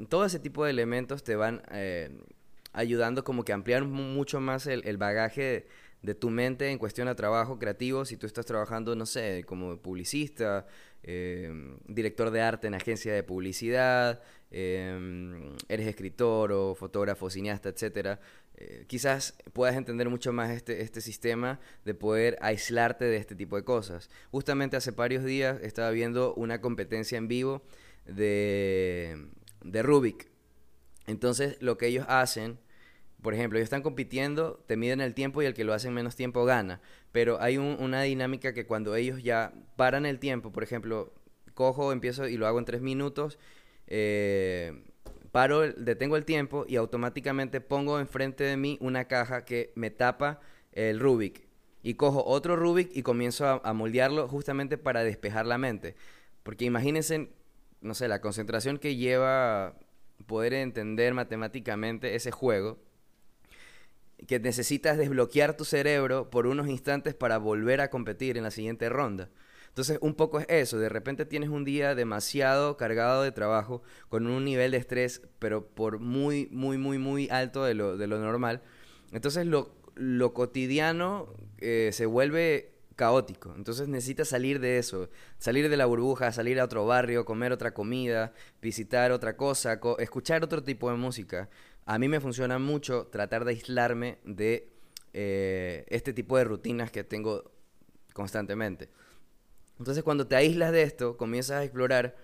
Todo 0.09 0.25
ese 0.25 0.39
tipo 0.39 0.65
de 0.65 0.71
elementos 0.71 1.23
te 1.23 1.37
van 1.37 1.63
eh, 1.71 2.11
ayudando 2.73 3.25
como 3.25 3.45
que 3.45 3.53
a 3.53 3.55
ampliar 3.55 3.85
mucho 3.85 4.41
más 4.41 4.67
el, 4.67 4.87
el 4.87 4.99
bagaje 4.99 5.67
de, 6.03 6.15
tu 6.15 6.29
mente 6.31 6.71
en 6.71 6.79
cuestión 6.79 7.09
a 7.09 7.15
trabajo 7.15 7.59
creativo. 7.59 8.05
Si 8.05 8.17
tú 8.17 8.27
estás 8.27 8.45
trabajando, 8.45 8.95
no 8.95 9.07
sé, 9.07 9.45
como 9.47 9.79
publicista, 9.79 10.67
em, 11.03 11.79
director 11.87 12.31
de 12.31 12.43
arte 12.43 12.67
en 12.67 12.75
agencia 12.75 13.15
de 13.15 13.23
publicidad, 13.23 14.21
em, 14.51 15.55
eres 15.69 15.87
escritor 15.87 16.53
o 16.53 16.75
fotógrafo, 16.75 17.31
cineasta, 17.31 17.69
etcétera, 17.71 18.21
eh, 18.57 18.85
quizás 18.87 19.35
puedas 19.53 19.77
entender 19.77 20.09
mucho 20.11 20.33
más 20.33 20.51
este, 20.51 20.83
este 20.83 21.01
sistema 21.01 21.59
de 21.85 21.95
poder 21.95 22.37
aislarte 22.41 23.05
de 23.05 23.17
este 23.17 23.35
tipo 23.35 23.57
de 23.57 23.65
cosas. 23.65 24.11
Justamente 24.31 24.77
hace 24.77 24.91
varios 24.93 25.25
días 25.25 25.61
estaba 25.63 25.91
viendo 25.91 26.35
una 26.35 26.61
competencia 26.61 27.19
en 27.19 27.29
vivo 27.29 27.63
de, 28.07 29.29
de 29.65 29.83
Rubik. 29.83 30.31
Entonces 31.07 31.57
lo 31.61 31.77
que 31.77 31.89
ellos 31.89 32.07
hacen 32.09 32.61
por 33.25 33.33
ejemplo, 33.33 33.59
ellos 33.59 33.65
están 33.69 33.81
compitiendo, 33.81 34.63
te 34.67 34.77
miden 34.77 35.01
el 35.01 35.15
tiempo 35.15 35.41
y 35.41 35.47
el 35.47 35.55
que 35.55 35.65
lo 35.65 35.73
hace 35.73 35.89
en 35.89 35.95
menos 35.95 36.15
tiempo 36.15 36.45
gana. 36.45 36.83
Pero 37.11 37.41
hay 37.41 37.57
una 37.57 38.03
dinámica 38.03 38.53
que 38.53 38.67
cuando 38.67 38.95
ellos 38.97 39.23
ya 39.23 39.55
paran 39.77 40.05
el 40.05 40.19
tiempo, 40.19 40.53
por 40.53 40.63
ejemplo, 40.63 41.15
cojo, 41.55 41.91
empiezo 41.91 42.29
y 42.29 42.37
lo 42.37 42.47
hago 42.47 42.59
en 42.59 42.67
tres 42.67 42.83
minutos, 42.83 43.39
eh, 43.87 44.85
paro, 45.33 45.73
detengo 45.73 46.19
el 46.19 46.27
tiempo 46.27 46.67
y 46.69 46.77
automáticamente 46.77 47.63
pongo 47.63 47.99
enfrente 47.99 48.45
de 48.45 48.59
mí 48.59 48.77
una 48.83 49.07
caja 49.07 49.47
que 49.47 49.73
me 49.75 49.91
tapa 49.91 50.41
el 50.73 51.01
Rubik. 51.01 51.49
Y 51.83 51.95
cojo 51.95 52.23
otro 52.27 52.57
Rubik 52.57 52.95
y 52.95 53.03
comienzo 53.03 53.47
a, 53.47 53.63
a 53.65 53.73
moldearlo 53.73 54.29
justamente 54.29 54.77
para 54.77 55.03
despejar 55.03 55.47
la 55.47 55.57
mente. 55.57 55.97
Porque 56.43 56.67
imagínense, 56.67 57.31
no 57.85 57.95
sé, 57.95 58.09
la 58.09 58.21
concentración 58.21 58.79
que 58.79 58.97
lleva 58.97 59.77
poder 60.27 60.55
entender 60.55 61.15
matemáticamente 61.15 62.15
ese 62.15 62.31
juego 62.31 62.79
que 64.27 64.41
necesitas 64.41 64.97
desbloquear 64.97 65.57
tu 65.57 65.65
cerebro 65.65 66.31
por 66.31 66.47
unos 66.47 66.69
instantes 66.69 67.15
para 67.15 67.39
volver 67.39 67.81
a 67.81 67.91
competir 67.91 68.39
en 68.39 68.45
la 68.45 68.51
siguiente 68.51 68.89
ronda. 68.89 69.29
Entonces, 69.69 69.99
un 70.01 70.15
poco 70.15 70.41
es 70.41 70.47
eso, 70.49 70.79
de 70.79 70.89
repente 70.89 71.27
tienes 71.27 71.51
un 71.51 71.65
día 71.65 71.95
demasiado 71.95 72.77
cargado 72.77 73.23
de 73.23 73.33
trabajo, 73.33 73.83
con 74.09 74.27
un 74.29 74.45
nivel 74.45 74.71
de 74.71 74.77
estrés, 74.79 75.21
pero 75.41 75.67
por 75.67 75.99
muy, 75.99 76.49
muy, 76.53 76.79
muy, 76.79 76.97
muy 76.97 77.29
alto 77.29 77.65
de 77.65 77.75
lo, 77.75 77.97
de 77.97 78.07
lo 78.07 78.19
normal. 78.19 78.63
Entonces, 79.13 79.47
lo, 79.47 79.75
lo 79.97 80.33
cotidiano 80.33 81.35
eh, 81.59 81.91
se 81.93 82.07
vuelve 82.07 82.74
caótico. 82.97 83.55
Entonces 83.57 83.89
necesitas 83.89 84.29
salir 84.29 84.61
de 84.61 84.79
eso, 84.79 85.09
salir 85.39 85.69
de 85.69 85.77
la 85.77 85.87
burbuja, 85.87 86.33
salir 86.33 86.61
a 86.61 86.65
otro 86.65 86.87
barrio, 86.87 87.25
comer 87.25 87.53
otra 87.53 87.75
comida, 87.75 88.33
visitar 88.63 89.13
otra 89.13 89.37
cosa, 89.37 89.81
escuchar 89.99 90.45
otro 90.45 90.63
tipo 90.63 90.91
de 90.91 90.97
música 90.97 91.49
a 91.87 91.99
mí 91.99 92.09
me 92.09 92.21
funciona 92.21 92.59
mucho 92.59 93.07
tratar 93.09 93.45
de 93.45 93.53
aislarme 93.53 94.19
de 94.25 94.73
eh, 95.13 95.85
este 95.89 96.13
tipo 96.13 96.37
de 96.37 96.45
rutinas 96.45 96.91
que 96.91 97.05
tengo 97.05 97.53
constantemente. 98.13 98.89
Entonces 99.79 100.03
cuando 100.03 100.27
te 100.27 100.37
aíslas 100.37 100.73
de 100.73 100.83
esto, 100.83 101.17
comienzas 101.17 101.57
a 101.59 101.65
explorar 101.65 102.17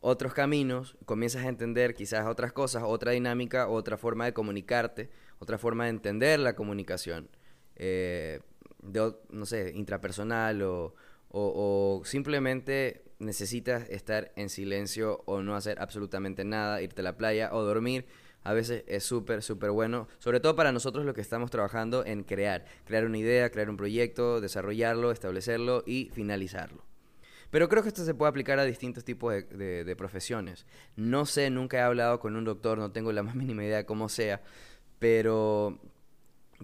otros 0.00 0.34
caminos, 0.34 0.96
comienzas 1.04 1.44
a 1.44 1.48
entender 1.48 1.94
quizás 1.94 2.26
otras 2.26 2.52
cosas, 2.52 2.84
otra 2.86 3.12
dinámica, 3.12 3.68
otra 3.68 3.98
forma 3.98 4.24
de 4.24 4.32
comunicarte, 4.32 5.10
otra 5.38 5.58
forma 5.58 5.84
de 5.84 5.90
entender 5.90 6.38
la 6.38 6.54
comunicación, 6.54 7.28
eh, 7.74 8.40
de, 8.86 9.14
no 9.30 9.46
sé, 9.46 9.72
intrapersonal 9.74 10.62
o, 10.62 10.94
o 11.28 12.02
simplemente 12.04 13.04
necesitas 13.18 13.88
estar 13.88 14.32
en 14.36 14.48
silencio 14.48 15.22
o 15.26 15.42
no 15.42 15.56
hacer 15.56 15.80
absolutamente 15.80 16.44
nada, 16.44 16.82
irte 16.82 17.00
a 17.00 17.04
la 17.04 17.16
playa 17.16 17.50
o 17.52 17.62
dormir 17.62 18.06
a 18.46 18.52
veces 18.52 18.84
es 18.86 19.02
súper, 19.02 19.42
súper 19.42 19.72
bueno, 19.72 20.06
sobre 20.20 20.38
todo 20.38 20.54
para 20.54 20.70
nosotros 20.70 21.04
los 21.04 21.16
que 21.16 21.20
estamos 21.20 21.50
trabajando 21.50 22.06
en 22.06 22.22
crear, 22.22 22.64
crear 22.84 23.04
una 23.04 23.18
idea, 23.18 23.50
crear 23.50 23.68
un 23.68 23.76
proyecto, 23.76 24.40
desarrollarlo, 24.40 25.10
establecerlo 25.10 25.82
y 25.84 26.10
finalizarlo. 26.14 26.84
Pero 27.50 27.68
creo 27.68 27.82
que 27.82 27.88
esto 27.88 28.04
se 28.04 28.14
puede 28.14 28.30
aplicar 28.30 28.60
a 28.60 28.64
distintos 28.64 29.02
tipos 29.02 29.32
de, 29.32 29.94
profesiones. 29.98 30.64
No 30.94 31.26
sé, 31.26 31.50
nunca 31.50 31.78
he 31.78 31.80
hablado 31.80 32.20
con 32.20 32.36
un 32.36 32.44
doctor, 32.44 32.78
no 32.78 32.92
tengo 32.92 33.10
la 33.10 33.24
más 33.24 33.34
mínima 33.34 33.64
idea 33.64 33.78
de 33.78 33.84
cómo 33.84 34.08
sea, 34.08 34.40
pero 35.00 35.80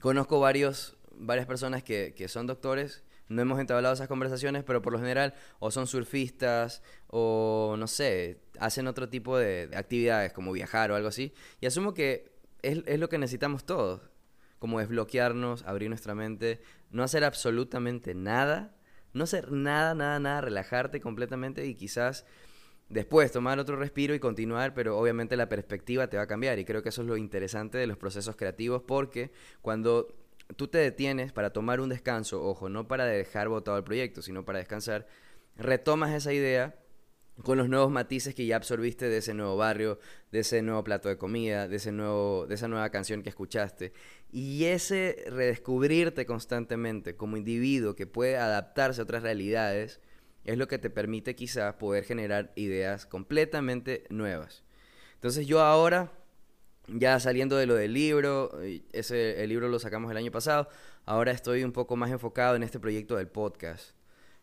conozco 0.01 0.39
varios, 0.39 0.97
varias 1.23 1.47
personas 1.47 1.83
que, 1.83 2.15
que 2.17 2.29
son 2.29 2.47
doctores 2.47 3.03
no 3.33 3.43
hemos 3.43 3.59
entablado 3.59 3.95
esas 3.95 4.09
conversaciones, 4.09 4.63
pero 4.65 4.83
por 4.83 4.93
lo 4.93 4.99
general 4.99 5.35
o 5.59 5.71
son 5.71 5.87
surfistas 5.87 6.83
o 7.09 7.77
no 7.79 7.87
sé, 7.87 8.41
hacen 8.59 8.87
otro 8.87 9.09
tipo 9.09 9.37
de, 9.39 9.71
actividades 9.75 10.33
como 10.33 10.53
viajar 10.53 10.91
o 10.91 10.97
algo 10.97 11.09
así. 11.09 11.33
Y 11.61 11.67
asumo 11.67 11.95
que 11.95 12.33
es, 12.63 12.83
es 12.87 12.99
lo 12.99 13.09
que 13.09 13.19
necesitamos 13.19 13.65
todos, 13.65 14.03
como 14.59 14.79
desbloquearnos, 14.79 15.65
abrir 15.65 15.89
nuestra 15.89 16.15
mente, 16.15 16.61
no 16.91 17.03
hacer 17.03 17.25
absolutamente 17.25 18.15
nada, 18.15 18.77
no 19.15 19.25
hacer 19.25 19.51
nada, 19.51 19.95
nada, 19.95 20.21
nada, 20.21 20.41
relajarte 20.43 21.01
completamente 21.01 21.67
y 21.67 21.75
quizás 21.75 22.25
después 22.89 23.33
tomar 23.33 23.59
otro 23.59 23.77
respiro 23.77 24.15
y 24.15 24.21
continuar, 24.21 24.75
pero 24.75 24.99
obviamente 24.99 25.37
la 25.37 25.49
perspectiva 25.49 26.09
te 26.09 26.19
va 26.19 26.25
a 26.25 26.27
cambiar 26.27 26.59
y 26.59 26.65
creo 26.65 26.83
que 26.83 26.91
eso 26.91 27.01
es 27.01 27.09
lo 27.09 27.17
interesante 27.17 27.79
de 27.79 27.87
los 27.87 27.97
procesos 27.97 28.37
creativos 28.37 28.83
porque 28.83 29.33
cuando 29.63 30.22
tú 30.57 30.69
te 30.69 30.79
detienes 30.79 31.33
para 31.33 31.53
tomar 31.53 31.81
un 31.81 31.89
descanso, 31.89 32.43
ojo, 32.45 32.69
no 32.69 32.89
para 32.89 33.05
dejar 33.05 33.49
botado 33.49 33.77
el 33.77 33.85
proyecto, 33.85 34.23
sino 34.23 34.45
para 34.45 34.59
descansar, 34.59 35.07
retomas 35.57 36.13
esa 36.13 36.33
idea 36.33 36.77
con 37.43 37.59
los 37.59 37.69
nuevos 37.69 37.91
matices 37.91 38.35
que 38.35 38.47
ya 38.47 38.57
absorbiste 38.57 39.09
de 39.09 39.19
ese 39.19 39.35
nuevo 39.35 39.57
barrio, 39.57 39.99
de 40.31 40.41
ese 40.41 40.63
nuevo 40.63 40.85
plato 40.85 41.09
de 41.09 41.17
comida, 41.17 41.67
de, 41.67 41.77
ese 41.77 41.91
nuevo, 41.91 42.47
de 42.47 42.55
esa 42.55 42.69
nueva 42.69 42.91
canción 42.91 43.23
que 43.23 43.31
escuchaste. 43.31 43.93
Y 44.31 44.65
ese 44.65 45.25
redescubrirte 45.29 46.27
constantemente 46.27 47.17
como 47.17 47.37
individuo 47.37 47.95
que 47.95 48.07
puede 48.07 48.37
adaptarse 48.37 49.01
a 49.01 49.05
otras 49.05 49.23
realidades 49.23 50.01
es 50.45 50.59
lo 50.59 50.69
que 50.69 50.79
te 50.79 50.91
permite 50.91 51.35
quizás 51.35 51.75
poder 51.75 52.05
generar 52.05 52.53
ideas 52.57 53.07
completamente 53.07 54.05
nuevas. 54.11 54.65
Entonces 55.15 55.47
yo 55.47 55.61
ahora 55.61 56.13
ya 56.89 57.19
saliendo 57.21 57.57
de 57.57 57.67
lo 57.67 57.75
del 57.75 57.93
libro, 57.93 58.51
ese, 58.93 59.43
el 59.43 59.49
libro 59.49 59.69
lo 59.69 59.79
sacamos 59.79 60.11
el 60.11 60.17
año 60.17 60.31
pasado, 60.31 60.69
ahora 61.05 61.33
estoy 61.33 61.65
un 61.65 61.73
poco 61.73 61.97
más 61.97 62.11
enfocado 62.11 62.57
en 62.57 62.63
este 62.63 62.81
proyecto 62.81 63.17
del 63.17 63.29
podcast. 63.29 63.91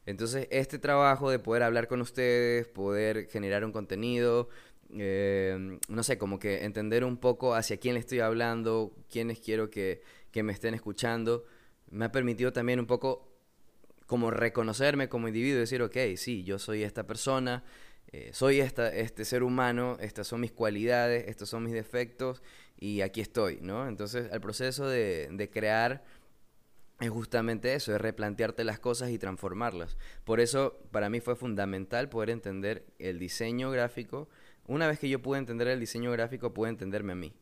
Entonces, 0.05 0.47
este 0.49 0.79
trabajo 0.79 1.29
de 1.29 1.39
poder 1.39 1.63
hablar 1.63 1.87
con 1.87 2.01
ustedes, 2.01 2.67
poder 2.67 3.27
generar 3.27 3.63
un 3.63 3.71
contenido, 3.71 4.49
eh, 4.97 5.77
no 5.87 6.03
sé, 6.03 6.17
como 6.17 6.39
que 6.39 6.63
entender 6.63 7.03
un 7.03 7.17
poco 7.17 7.53
hacia 7.53 7.77
quién 7.77 7.93
le 7.93 7.99
estoy 7.99 8.19
hablando, 8.21 8.95
quiénes 9.11 9.39
quiero 9.39 9.69
que, 9.69 10.01
que 10.31 10.41
me 10.41 10.53
estén 10.53 10.73
escuchando, 10.73 11.45
me 11.91 12.05
ha 12.05 12.11
permitido 12.11 12.53
también 12.53 12.79
un 12.79 12.87
poco 12.87 13.29
como 14.07 14.31
reconocerme 14.31 15.09
como 15.09 15.27
individuo 15.27 15.59
decir, 15.59 15.83
ok, 15.83 15.95
sí, 16.15 16.43
yo 16.43 16.57
soy 16.57 16.81
esta 16.81 17.05
persona, 17.05 17.63
eh, 18.11 18.31
soy 18.33 18.59
esta, 18.59 18.93
este 18.93 19.23
ser 19.23 19.43
humano, 19.43 19.97
estas 19.99 20.27
son 20.27 20.41
mis 20.41 20.51
cualidades, 20.51 21.27
estos 21.27 21.49
son 21.49 21.63
mis 21.63 21.73
defectos 21.73 22.41
y 22.79 23.01
aquí 23.01 23.21
estoy, 23.21 23.59
¿no? 23.61 23.87
Entonces 23.87 24.29
el 24.31 24.41
proceso 24.41 24.87
de, 24.87 25.29
de 25.31 25.49
crear 25.49 26.03
es 26.99 27.09
justamente 27.11 27.73
eso, 27.75 27.93
es 27.93 28.01
replantearte 28.01 28.63
las 28.63 28.79
cosas 28.79 29.11
y 29.11 29.19
transformarlas. 29.19 29.95
Por 30.23 30.39
eso 30.39 30.79
para 30.91 31.09
mí 31.09 31.19
fue 31.19 31.35
fundamental 31.35 32.09
poder 32.09 32.31
entender 32.31 32.87
el 32.97 33.19
diseño 33.19 33.69
gráfico. 33.69 34.27
Una 34.67 34.87
vez 34.87 34.97
que 34.97 35.09
yo 35.09 35.21
pude 35.21 35.37
entender 35.37 35.67
el 35.67 35.79
diseño 35.79 36.11
gráfico, 36.11 36.53
pude 36.53 36.69
entenderme 36.69 37.13
a 37.13 37.15
mí. 37.15 37.33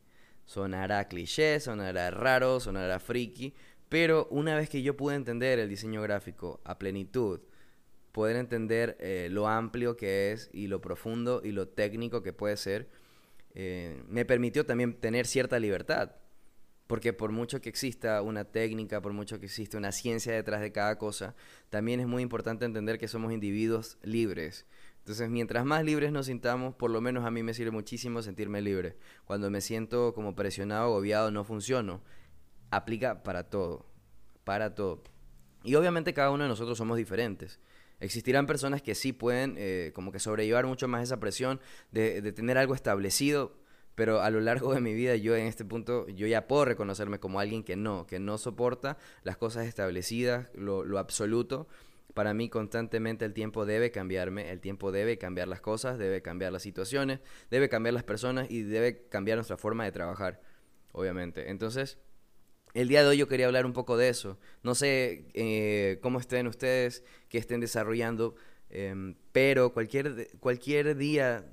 Sonará 0.44 1.08
cliché, 1.08 1.60
sonará 1.60 2.10
raro, 2.10 2.60
sonará 2.60 3.00
friki, 3.00 3.54
pero 3.88 4.28
una 4.30 4.54
vez 4.54 4.68
que 4.68 4.82
yo 4.82 4.96
pude 4.96 5.14
entender 5.14 5.58
el 5.58 5.68
diseño 5.68 6.02
gráfico 6.02 6.60
a 6.64 6.78
plenitud, 6.78 7.40
poder 8.18 8.34
entender 8.34 8.96
eh, 8.98 9.28
lo 9.30 9.46
amplio 9.46 9.96
que 9.96 10.32
es 10.32 10.50
y 10.52 10.66
lo 10.66 10.80
profundo 10.80 11.40
y 11.44 11.52
lo 11.52 11.68
técnico 11.68 12.20
que 12.20 12.32
puede 12.32 12.56
ser, 12.56 12.88
eh, 13.54 14.02
me 14.08 14.24
permitió 14.24 14.66
también 14.66 14.94
tener 14.94 15.24
cierta 15.24 15.60
libertad. 15.60 16.16
Porque 16.88 17.12
por 17.12 17.30
mucho 17.30 17.60
que 17.60 17.68
exista 17.68 18.20
una 18.22 18.42
técnica, 18.42 19.00
por 19.00 19.12
mucho 19.12 19.38
que 19.38 19.46
exista 19.46 19.78
una 19.78 19.92
ciencia 19.92 20.32
detrás 20.32 20.60
de 20.60 20.72
cada 20.72 20.98
cosa, 20.98 21.36
también 21.70 22.00
es 22.00 22.08
muy 22.08 22.24
importante 22.24 22.64
entender 22.64 22.98
que 22.98 23.06
somos 23.06 23.32
individuos 23.32 23.98
libres. 24.02 24.66
Entonces, 24.98 25.30
mientras 25.30 25.64
más 25.64 25.84
libres 25.84 26.10
nos 26.10 26.26
sintamos, 26.26 26.74
por 26.74 26.90
lo 26.90 27.00
menos 27.00 27.24
a 27.24 27.30
mí 27.30 27.44
me 27.44 27.54
sirve 27.54 27.70
muchísimo 27.70 28.20
sentirme 28.22 28.60
libre. 28.60 28.96
Cuando 29.26 29.48
me 29.48 29.60
siento 29.60 30.12
como 30.12 30.34
presionado, 30.34 30.86
agobiado, 30.86 31.30
no 31.30 31.44
funciono. 31.44 32.02
Aplica 32.72 33.22
para 33.22 33.44
todo, 33.44 33.86
para 34.42 34.74
todo. 34.74 35.04
Y 35.62 35.76
obviamente 35.76 36.14
cada 36.14 36.32
uno 36.32 36.42
de 36.42 36.48
nosotros 36.48 36.76
somos 36.76 36.96
diferentes. 36.96 37.60
Existirán 38.00 38.46
personas 38.46 38.82
que 38.82 38.94
sí 38.94 39.12
pueden 39.12 39.54
eh, 39.58 39.92
como 39.94 40.12
que 40.12 40.20
sobrellevar 40.20 40.66
mucho 40.66 40.88
más 40.88 41.02
esa 41.02 41.18
presión 41.18 41.60
de, 41.90 42.32
tener 42.32 42.58
algo 42.58 42.74
establecido, 42.74 43.56
pero 43.94 44.20
a 44.20 44.30
lo 44.30 44.40
largo 44.40 44.72
de 44.74 44.80
mi 44.80 44.94
vida 44.94 45.16
yo 45.16 45.36
en 45.36 45.46
este 45.46 45.64
punto 45.64 46.08
yo 46.08 46.26
ya 46.26 46.46
puedo 46.46 46.64
reconocerme 46.64 47.18
como 47.18 47.40
alguien 47.40 47.64
que 47.64 47.76
no, 47.76 48.06
que 48.06 48.20
no 48.20 48.38
soporta 48.38 48.98
las 49.24 49.36
cosas 49.36 49.66
establecidas, 49.66 50.50
lo, 50.54 50.84
lo 50.84 50.98
absoluto 50.98 51.68
para 52.14 52.34
mí 52.34 52.48
constantemente 52.48 53.24
el 53.24 53.32
tiempo 53.32 53.66
debe 53.66 53.90
cambiarme, 53.90 54.50
el 54.50 54.60
tiempo 54.60 54.90
debe 54.90 55.18
cambiar 55.18 55.46
las 55.46 55.60
cosas, 55.60 55.98
debe 55.98 56.22
cambiar 56.22 56.52
las 56.52 56.62
situaciones, 56.62 57.20
debe 57.50 57.68
cambiar 57.68 57.94
las 57.94 58.02
personas 58.02 58.50
y 58.50 58.62
debe 58.62 59.06
cambiar 59.08 59.38
nuestra 59.38 59.56
forma 59.56 59.84
de 59.84 59.92
trabajar, 59.92 60.40
obviamente. 60.92 61.50
Entonces, 61.50 61.98
el 62.80 62.86
día 62.86 63.02
de 63.02 63.08
hoy 63.08 63.16
yo 63.16 63.26
quería 63.26 63.46
hablar 63.46 63.66
un 63.66 63.72
poco 63.72 63.96
de 63.96 64.08
eso. 64.08 64.38
No 64.62 64.76
sé 64.76 65.24
eh, 65.34 65.98
cómo 66.00 66.20
estén 66.20 66.46
ustedes, 66.46 67.02
que 67.28 67.36
estén 67.36 67.60
desarrollando, 67.60 68.36
em, 68.70 69.16
pero 69.32 69.72
cualquier, 69.72 70.28
cualquier 70.38 70.96
día 70.96 71.44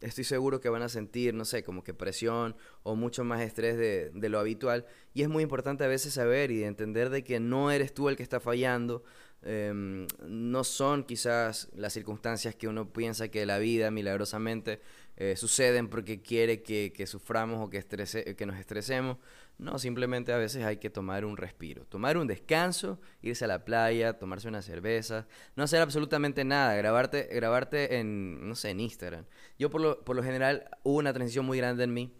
estoy 0.00 0.24
seguro 0.24 0.58
que 0.60 0.70
van 0.70 0.80
a 0.80 0.88
sentir, 0.88 1.34
no 1.34 1.44
sé, 1.44 1.62
como 1.62 1.84
que 1.84 1.92
presión 1.92 2.56
o 2.82 2.96
mucho 2.96 3.22
más 3.22 3.42
estrés 3.42 3.76
de, 3.76 4.28
lo 4.30 4.38
habitual. 4.38 4.86
Y 5.12 5.20
es 5.20 5.28
muy 5.28 5.42
importante 5.42 5.84
a 5.84 5.88
veces 5.88 6.14
saber 6.14 6.50
y 6.50 6.64
entender 6.64 7.10
de 7.10 7.22
que 7.22 7.38
no 7.38 7.70
eres 7.70 7.92
tú 7.92 8.08
el 8.08 8.16
que 8.16 8.22
está 8.22 8.40
fallando, 8.40 9.04
Em, 9.42 10.06
no 10.26 10.64
son 10.64 11.04
quizás 11.04 11.70
las 11.74 11.94
circunstancias 11.94 12.54
que 12.54 12.68
uno 12.68 12.92
piensa 12.92 13.28
que 13.28 13.46
la 13.46 13.58
vida 13.58 13.90
milagrosamente 13.90 14.82
eh, 15.20 15.36
suceden 15.36 15.88
porque 15.88 16.22
quiere 16.22 16.62
que, 16.62 17.06
suframos 17.06 17.60
o 17.60 17.68
que, 17.68 17.76
estrese, 17.76 18.34
que 18.36 18.46
nos 18.46 18.58
estresemos. 18.58 19.18
No, 19.58 19.78
simplemente 19.78 20.32
a 20.32 20.38
veces 20.38 20.64
hay 20.64 20.78
que 20.78 20.88
tomar 20.88 21.26
un 21.26 21.36
respiro, 21.36 21.84
tomar 21.84 22.16
un 22.16 22.26
descanso, 22.26 22.98
irse 23.20 23.44
a 23.44 23.48
la 23.48 23.62
playa, 23.66 24.14
tomarse 24.14 24.48
una 24.48 24.62
cerveza, 24.62 25.26
no 25.56 25.64
hacer 25.64 25.82
absolutamente 25.82 26.42
nada, 26.44 26.74
grabarte, 26.74 27.28
grabarte 27.30 27.98
en, 27.98 28.48
no 28.48 28.54
sé, 28.54 28.70
en 28.70 28.80
Instagram. 28.80 29.26
Yo 29.58 29.68
por 29.68 29.82
lo, 29.82 30.02
por 30.02 30.16
lo 30.16 30.22
general 30.22 30.70
hubo 30.84 30.96
una 30.96 31.12
transición 31.12 31.44
muy 31.44 31.58
grande 31.58 31.84
en 31.84 31.92
mí 31.92 32.14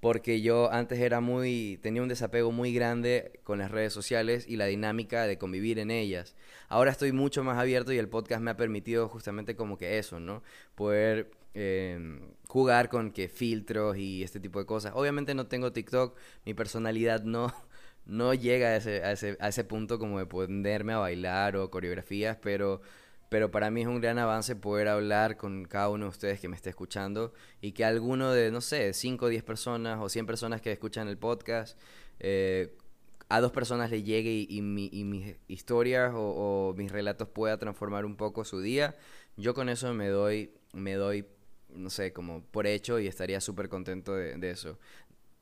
porque 0.00 0.42
yo 0.42 0.70
antes 0.70 1.00
era 1.00 1.20
muy, 1.20 1.78
tenía 1.82 2.02
un 2.02 2.08
desapego 2.08 2.52
muy 2.52 2.74
grande 2.74 3.40
con 3.42 3.58
las 3.58 3.70
redes 3.70 3.94
sociales 3.94 4.44
y 4.46 4.56
la 4.56 4.66
dinámica 4.66 5.26
de 5.26 5.38
convivir 5.38 5.78
en 5.78 5.90
ellas. 5.90 6.36
Ahora 6.68 6.90
estoy 6.90 7.12
mucho 7.12 7.42
más 7.42 7.56
abierto 7.58 7.90
y 7.94 7.98
el 7.98 8.10
podcast 8.10 8.42
me 8.42 8.50
ha 8.50 8.56
permitido 8.58 9.08
justamente 9.08 9.56
como 9.56 9.78
que 9.78 9.98
eso, 9.98 10.20
¿no? 10.20 10.42
Poder 10.74 11.30
em, 11.56 12.20
jugar 12.48 12.88
con 12.88 13.10
que 13.12 13.28
filtros 13.28 13.96
y 13.96 14.22
este 14.22 14.40
tipo 14.40 14.58
de 14.58 14.66
cosas. 14.66 14.92
Obviamente 14.94 15.34
no 15.34 15.46
tengo 15.46 15.72
TikTok, 15.72 16.16
mi 16.44 16.54
personalidad 16.54 17.22
no, 17.24 17.52
no 18.06 18.34
llega 18.34 18.68
a 18.68 18.76
ese, 18.76 19.02
a 19.02 19.12
ese, 19.12 19.36
a 19.40 19.48
ese 19.48 19.64
punto 19.64 19.98
como 19.98 20.18
de 20.18 20.26
ponerme 20.26 20.92
a 20.92 20.98
bailar 20.98 21.56
o 21.56 21.70
coreografías, 21.70 22.36
pero 22.42 22.80
pero 23.28 23.50
para 23.50 23.70
mí 23.70 23.82
es 23.82 23.88
un 23.88 24.00
gran 24.00 24.18
avance 24.18 24.54
poder 24.54 24.88
hablar 24.88 25.36
con 25.36 25.64
cada 25.64 25.88
uno 25.88 26.04
de 26.04 26.10
ustedes 26.10 26.40
que 26.40 26.48
me 26.48 26.56
esté 26.56 26.70
escuchando 26.70 27.32
y 27.60 27.72
que 27.72 27.84
alguno 27.84 28.32
de, 28.32 28.50
no 28.52 28.60
sé, 28.60 28.92
5 28.92 29.26
o 29.26 29.28
10 29.28 29.42
personas 29.42 29.98
o 30.00 30.08
100 30.08 30.26
personas 30.26 30.60
que 30.60 30.70
escuchan 30.70 31.08
el 31.08 31.18
podcast, 31.18 31.78
eh, 32.20 32.76
a 33.28 33.40
dos 33.40 33.50
personas 33.50 33.90
le 33.90 34.04
llegue 34.04 34.46
y, 34.48 34.62
mis 34.62 35.36
historias 35.48 36.12
o, 36.14 36.74
mis 36.76 36.92
relatos 36.92 37.28
pueda 37.28 37.58
transformar 37.58 38.04
un 38.04 38.16
poco 38.16 38.44
su 38.44 38.60
día, 38.60 38.96
yo 39.36 39.54
con 39.54 39.68
eso 39.68 39.92
me 39.92 40.08
doy, 40.08 40.52
me 40.72 40.94
doy, 40.94 41.26
no 41.76 41.90
sé, 41.90 42.12
como 42.12 42.42
por 42.42 42.66
hecho 42.66 42.98
y 42.98 43.06
estaría 43.06 43.40
súper 43.40 43.68
contento 43.68 44.14
de, 44.14 44.50
eso. 44.50 44.78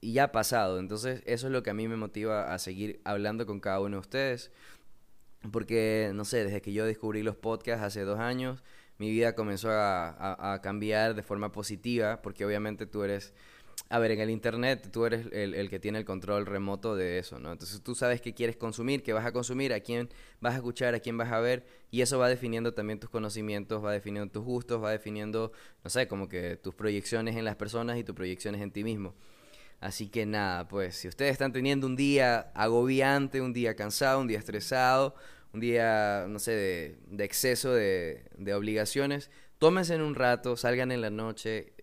Y 0.00 0.12
ya 0.14 0.24
ha 0.24 0.32
pasado, 0.32 0.78
entonces 0.78 1.22
eso 1.26 1.46
es 1.46 1.52
lo 1.52 1.62
que 1.62 1.70
a 1.70 1.74
mí 1.74 1.88
me 1.88 1.96
motiva 1.96 2.52
a 2.52 2.58
seguir 2.58 3.00
hablando 3.04 3.46
con 3.46 3.60
cada 3.60 3.80
uno 3.80 3.96
de 3.96 4.00
ustedes 4.00 4.50
porque, 5.50 6.10
no 6.14 6.24
sé, 6.24 6.44
desde 6.44 6.62
que 6.62 6.72
yo 6.72 6.86
descubrí 6.86 7.22
los 7.22 7.36
podcasts 7.36 7.84
hace 7.84 8.02
dos 8.02 8.18
años, 8.18 8.62
mi 8.98 9.10
vida 9.10 9.34
comenzó 9.34 9.70
a, 9.70 10.60
cambiar 10.62 11.14
de 11.14 11.22
forma 11.22 11.52
positiva, 11.52 12.22
porque 12.22 12.44
obviamente 12.44 12.86
tú 12.86 13.02
eres, 13.02 13.34
a 13.94 13.98
ver, 14.00 14.10
en 14.10 14.18
el 14.18 14.30
Internet 14.30 14.88
tú 14.90 15.06
eres 15.06 15.28
el, 15.30 15.70
que 15.70 15.78
tiene 15.78 15.98
el 15.98 16.04
control 16.04 16.46
remoto 16.46 16.96
de 16.96 17.20
eso, 17.20 17.38
¿no? 17.38 17.52
Entonces 17.52 17.80
tú 17.80 17.94
sabes 17.94 18.20
qué 18.20 18.34
quieres 18.34 18.56
consumir, 18.56 19.04
qué 19.04 19.12
vas 19.12 19.24
a 19.24 19.30
consumir, 19.30 19.72
a 19.72 19.78
quién 19.78 20.08
vas 20.40 20.54
a 20.54 20.56
escuchar, 20.56 20.96
a 20.96 20.98
quién 20.98 21.16
vas 21.16 21.30
a 21.30 21.38
ver, 21.38 21.64
y 21.92 22.00
eso 22.00 22.18
va 22.18 22.28
definiendo 22.28 22.74
también 22.74 22.98
tus 22.98 23.08
conocimientos, 23.08 23.84
va 23.84 23.92
definiendo 23.92 24.32
tus 24.32 24.42
gustos, 24.42 24.82
va 24.82 24.90
definiendo, 24.90 25.52
no 25.84 25.90
sé, 25.90 26.08
como 26.08 26.28
que 26.28 26.56
tus 26.56 26.74
proyecciones 26.74 27.36
en 27.36 27.44
las 27.44 27.54
personas 27.54 27.96
y 27.96 28.02
tus 28.02 28.16
proyecciones 28.16 28.62
en 28.62 28.72
ti 28.72 28.82
mismo. 28.82 29.14
Así 29.78 30.08
que 30.08 30.26
nada, 30.26 30.66
pues 30.66 30.96
si 30.96 31.06
ustedes 31.06 31.30
están 31.30 31.52
teniendo 31.52 31.86
un 31.86 31.94
día 31.94 32.50
agobiante, 32.54 33.40
un 33.40 33.52
día 33.52 33.76
cansado, 33.76 34.20
un 34.20 34.26
día 34.26 34.40
estresado, 34.40 35.14
un 35.52 35.60
día, 35.60 36.26
no 36.28 36.40
sé, 36.40 36.96
de, 37.06 37.24
exceso 37.24 37.72
de, 37.72 38.24
obligaciones, 38.56 39.30
tómense 39.58 39.94
en 39.94 40.00
un 40.00 40.16
rato, 40.16 40.56
salgan 40.56 40.90
en 40.90 41.00
la 41.00 41.10
noche, 41.10 41.73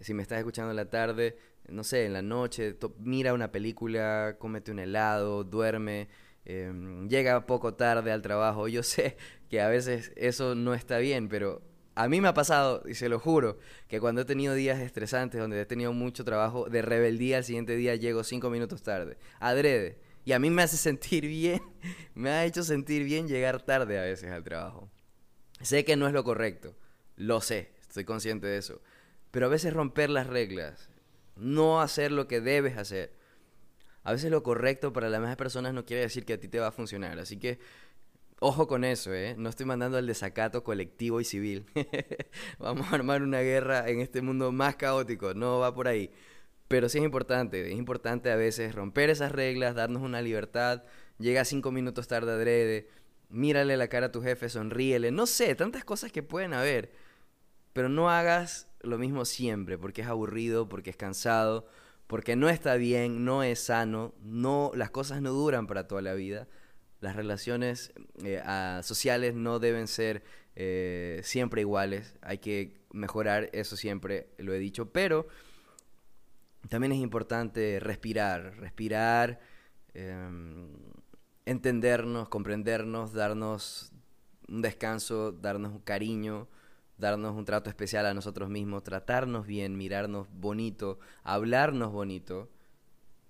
si 0.00 0.14
me 0.14 0.22
estás 0.22 0.38
escuchando 0.38 0.70
en 0.70 0.76
la 0.76 0.90
tarde, 0.90 1.36
no 1.68 1.84
sé, 1.84 2.06
en 2.06 2.12
la 2.12 2.22
noche, 2.22 2.76
mira 2.98 3.32
una 3.32 3.50
película, 3.50 4.36
cómete 4.38 4.70
un 4.70 4.78
helado, 4.78 5.44
duerme, 5.44 6.08
em, 6.44 7.08
llega 7.08 7.46
poco 7.46 7.74
tarde 7.74 8.12
al 8.12 8.22
trabajo. 8.22 8.68
Yo 8.68 8.82
sé 8.82 9.16
que 9.48 9.60
a 9.60 9.68
veces 9.68 10.12
eso 10.16 10.54
no 10.54 10.74
está 10.74 10.98
bien, 10.98 11.28
pero 11.28 11.62
a 11.94 12.08
mí 12.08 12.20
me 12.20 12.28
ha 12.28 12.34
pasado, 12.34 12.82
y 12.86 12.94
se 12.94 13.08
lo 13.08 13.18
juro, 13.18 13.58
que 13.88 14.00
cuando 14.00 14.22
he 14.22 14.24
tenido 14.24 14.54
días 14.54 14.80
estresantes, 14.80 15.40
donde 15.40 15.60
he 15.60 15.66
tenido 15.66 15.92
mucho 15.92 16.24
trabajo, 16.24 16.68
de 16.68 16.82
rebeldía, 16.82 17.38
al 17.38 17.44
siguiente 17.44 17.76
día 17.76 17.94
llego 17.94 18.24
cinco 18.24 18.50
minutos 18.50 18.82
tarde. 18.82 19.16
Adrede. 19.38 19.98
Y 20.24 20.32
a 20.32 20.38
mí 20.38 20.50
me 20.50 20.62
hace 20.62 20.76
sentir 20.78 21.26
bien, 21.26 21.62
me 22.14 22.30
ha 22.30 22.44
hecho 22.44 22.62
sentir 22.62 23.04
bien 23.04 23.28
llegar 23.28 23.62
tarde 23.62 23.98
a 23.98 24.02
veces 24.02 24.30
al 24.30 24.42
trabajo. 24.42 24.90
Sé 25.60 25.84
que 25.84 25.96
no 25.96 26.06
es 26.06 26.12
lo 26.12 26.24
correcto, 26.24 26.74
lo 27.16 27.40
sé, 27.40 27.72
estoy 27.80 28.04
consciente 28.04 28.46
de 28.46 28.58
eso. 28.58 28.82
Pero 29.34 29.46
a 29.46 29.48
veces 29.48 29.74
romper 29.74 30.10
las 30.10 30.28
reglas, 30.28 30.88
no 31.34 31.80
hacer 31.80 32.12
lo 32.12 32.28
que 32.28 32.40
debes 32.40 32.76
hacer. 32.78 33.12
A 34.04 34.12
veces 34.12 34.30
lo 34.30 34.44
correcto 34.44 34.92
para 34.92 35.08
las 35.08 35.20
demás 35.20 35.34
personas 35.34 35.74
no 35.74 35.84
quiere 35.84 36.02
decir 36.02 36.24
que 36.24 36.34
a 36.34 36.38
ti 36.38 36.46
te 36.46 36.60
va 36.60 36.68
a 36.68 36.70
funcionar. 36.70 37.18
Así 37.18 37.36
que 37.36 37.58
ojo 38.38 38.68
con 38.68 38.84
eso, 38.84 39.12
¿eh? 39.12 39.34
No 39.36 39.48
estoy 39.48 39.66
mandando 39.66 39.98
al 39.98 40.06
desacato 40.06 40.62
colectivo 40.62 41.20
y 41.20 41.24
civil. 41.24 41.66
Vamos 42.60 42.86
a 42.92 42.94
armar 42.94 43.24
una 43.24 43.40
guerra 43.40 43.88
en 43.88 43.98
este 43.98 44.22
mundo 44.22 44.52
más 44.52 44.76
caótico, 44.76 45.34
no 45.34 45.58
va 45.58 45.74
por 45.74 45.88
ahí. 45.88 46.12
Pero 46.68 46.88
sí 46.88 46.98
es 46.98 47.04
importante, 47.04 47.72
es 47.72 47.76
importante 47.76 48.30
a 48.30 48.36
veces 48.36 48.72
romper 48.72 49.10
esas 49.10 49.32
reglas, 49.32 49.74
darnos 49.74 50.02
una 50.04 50.22
libertad. 50.22 50.84
Llega 51.18 51.44
cinco 51.44 51.72
minutos 51.72 52.06
tarde 52.06 52.30
adrede, 52.30 52.88
mírale 53.30 53.76
la 53.76 53.88
cara 53.88 54.06
a 54.06 54.12
tu 54.12 54.22
jefe, 54.22 54.48
sonríele. 54.48 55.10
No 55.10 55.26
sé, 55.26 55.56
tantas 55.56 55.84
cosas 55.84 56.12
que 56.12 56.22
pueden 56.22 56.54
haber. 56.54 56.92
Pero 57.72 57.88
no 57.88 58.08
hagas 58.08 58.68
lo 58.84 58.98
mismo 58.98 59.24
siempre, 59.24 59.78
porque 59.78 60.02
es 60.02 60.08
aburrido, 60.08 60.68
porque 60.68 60.90
es 60.90 60.96
cansado, 60.96 61.66
porque 62.06 62.36
no 62.36 62.48
está 62.48 62.76
bien, 62.76 63.24
no 63.24 63.42
es 63.42 63.60
sano, 63.60 64.14
no, 64.22 64.70
las 64.74 64.90
cosas 64.90 65.22
no 65.22 65.30
duran 65.30 65.66
para 65.66 65.86
toda 65.88 66.02
la 66.02 66.14
vida. 66.14 66.48
Las 67.00 67.16
relaciones 67.16 67.92
eh, 68.22 68.42
sociales 68.82 69.34
no 69.34 69.58
deben 69.58 69.88
ser 69.88 70.22
eh, 70.56 71.20
siempre 71.22 71.62
iguales. 71.62 72.14
Hay 72.22 72.38
que 72.38 72.80
mejorar 72.92 73.50
eso 73.52 73.76
siempre, 73.76 74.28
lo 74.38 74.54
he 74.54 74.58
dicho. 74.58 74.90
Pero 74.92 75.26
también 76.68 76.92
es 76.92 76.98
importante 76.98 77.78
respirar, 77.80 78.56
respirar, 78.58 79.40
em, 79.94 80.68
entendernos, 81.46 82.28
comprendernos, 82.28 83.12
darnos 83.12 83.92
un 84.48 84.62
descanso, 84.62 85.32
darnos 85.32 85.72
un 85.72 85.80
cariño, 85.80 86.48
darnos 86.98 87.34
un 87.34 87.44
trato 87.44 87.70
especial 87.70 88.06
a 88.06 88.14
nosotros 88.14 88.48
mismos, 88.48 88.82
tratarnos 88.82 89.46
bien, 89.46 89.76
mirarnos 89.76 90.28
bonito, 90.32 90.98
hablarnos 91.22 91.92
bonito. 91.92 92.50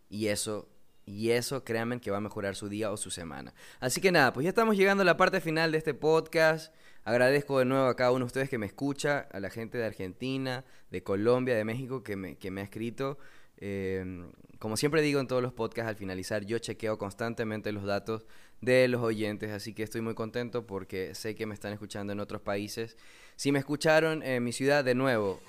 Y 0.09 0.29
eso, 0.29 0.69
y 1.07 1.31
eso 1.31 1.65
créanme 1.65 2.01
que 2.01 2.11
va 2.11 2.19
a 2.19 2.21
mejorar 2.21 2.57
su 2.57 2.69
día 2.69 2.91
o 2.91 2.97
su 2.97 3.11
semana. 3.11 3.55
Así 3.81 4.01
que 4.01 4.13
nada, 4.13 4.33
pues 4.33 4.45
ya 4.45 4.51
estamos 4.51 4.77
llegando 4.77 5.03
a 5.03 5.05
la 5.05 5.17
parte 5.17 5.41
final 5.41 5.73
de 5.73 5.79
este 5.79 5.95
podcast. 5.95 6.75
Agradezco 7.05 7.59
de 7.59 7.65
nuevo 7.65 7.87
a 7.87 7.97
cada 7.97 8.13
uno 8.13 8.21
de 8.21 8.27
ustedes 8.27 8.49
que 8.49 8.59
me 8.59 8.67
escucha, 8.67 9.29
a 9.33 9.41
la 9.41 9.51
gente 9.51 9.79
de 9.79 9.85
Argentina, 9.85 10.65
de 10.91 11.03
Colombia, 11.03 11.55
de 11.55 11.65
México 11.65 12.03
que 12.03 12.17
me, 12.17 12.37
que 12.37 12.51
me 12.51 12.61
ha 12.61 12.65
escrito. 12.65 13.19
Em, 13.57 14.31
como 14.59 14.77
siempre 14.77 15.03
digo 15.03 15.21
en 15.21 15.27
todos 15.27 15.43
los 15.43 15.53
podcasts 15.53 15.89
al 15.89 15.97
finalizar, 15.97 16.45
yo 16.45 16.59
chequeo 16.59 16.99
constantemente 16.99 17.73
los 17.73 17.85
datos 17.85 18.27
de 18.61 18.89
los 18.89 19.03
oyentes, 19.03 19.51
así 19.53 19.75
que 19.75 19.83
estoy 19.83 20.01
muy 20.01 20.15
contento 20.15 20.67
porque 20.67 21.15
sé 21.15 21.35
que 21.35 21.47
me 21.47 21.55
están 21.55 21.73
escuchando 21.73 22.13
en 22.13 22.21
otros 22.21 22.41
países. 22.41 22.97
Si 23.37 23.51
me 23.51 23.59
escucharon 23.59 24.23
en 24.23 24.45
mi 24.45 24.53
ciudad 24.53 24.85
de 24.85 24.95
nuevo, 24.95 25.41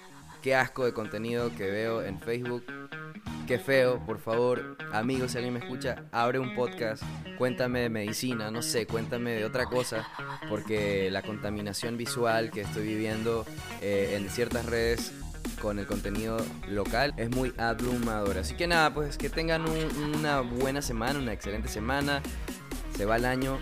qué 0.41 0.55
asco 0.55 0.85
de 0.85 0.93
contenido 0.93 1.51
que 1.55 1.69
veo 1.69 2.03
en 2.03 2.19
Facebook. 2.19 2.65
qué 3.47 3.59
feo, 3.59 4.03
por 4.03 4.19
favor, 4.19 4.75
amigos, 4.91 5.31
si 5.31 5.37
alguien 5.37 5.53
me 5.53 5.59
escucha, 5.59 6.05
abre 6.11 6.39
un 6.39 6.55
podcast, 6.55 7.03
cuéntame 7.37 7.81
de 7.81 7.89
medicina, 7.89 8.49
no 8.49 8.63
sé, 8.63 8.87
cuéntame 8.87 9.33
de 9.33 9.45
otra 9.45 9.65
cosa, 9.65 10.07
porque 10.49 11.11
la 11.11 11.21
contaminación 11.21 11.95
visual 11.95 12.49
que 12.49 12.61
estoy 12.61 12.87
viviendo 12.87 13.45
eh, 13.81 14.15
en 14.17 14.27
ciertas 14.31 14.65
redes 14.65 15.13
con 15.61 15.77
el 15.77 15.85
contenido 15.85 16.37
local 16.67 17.13
es 17.17 17.29
muy 17.29 17.53
abrumador. 17.57 18.39
Así 18.39 18.55
que 18.55 18.65
nada, 18.65 18.91
pues 18.93 19.17
que 19.17 19.29
tengan 19.29 19.63
una 19.63 20.41
buena 20.41 20.81
semana, 20.81 21.19
una 21.19 21.33
excelente 21.33 21.67
semana. 21.69 22.23
Se 22.97 23.05
va 23.05 23.17
el 23.17 23.25
año, 23.25 23.59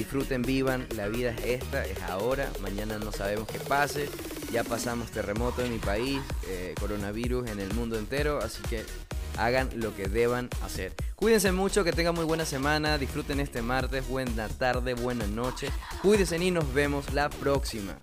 disfruten, 0.00 0.40
vivan, 0.40 0.86
la 0.96 1.08
vida 1.08 1.30
es 1.30 1.62
esta, 1.62 1.84
es 1.84 2.00
ahora, 2.04 2.50
mañana 2.62 2.98
no 2.98 3.12
sabemos 3.12 3.46
qué 3.46 3.58
pase, 3.58 4.08
ya 4.50 4.64
pasamos 4.64 5.10
terremoto 5.10 5.62
en 5.62 5.72
mi 5.72 5.78
país, 5.78 6.22
eh, 6.48 6.74
coronavirus 6.80 7.50
en 7.50 7.60
el 7.60 7.74
mundo 7.74 7.98
entero, 7.98 8.38
así 8.38 8.62
que 8.70 8.82
hagan 9.36 9.68
lo 9.74 9.94
que 9.94 10.08
deban 10.08 10.48
hacer. 10.64 10.94
Cuídense 11.16 11.52
mucho, 11.52 11.84
que 11.84 11.92
tengan 11.92 12.14
muy 12.14 12.24
buena 12.24 12.46
semana, 12.46 12.96
disfruten 12.96 13.40
este 13.40 13.60
martes, 13.60 14.08
buena 14.08 14.48
tarde, 14.48 14.94
buena 14.94 15.26
noche, 15.26 15.68
cuídense 16.00 16.42
y 16.42 16.50
nos 16.50 16.72
vemos 16.72 17.12
la 17.12 17.28
próxima. 17.28 17.98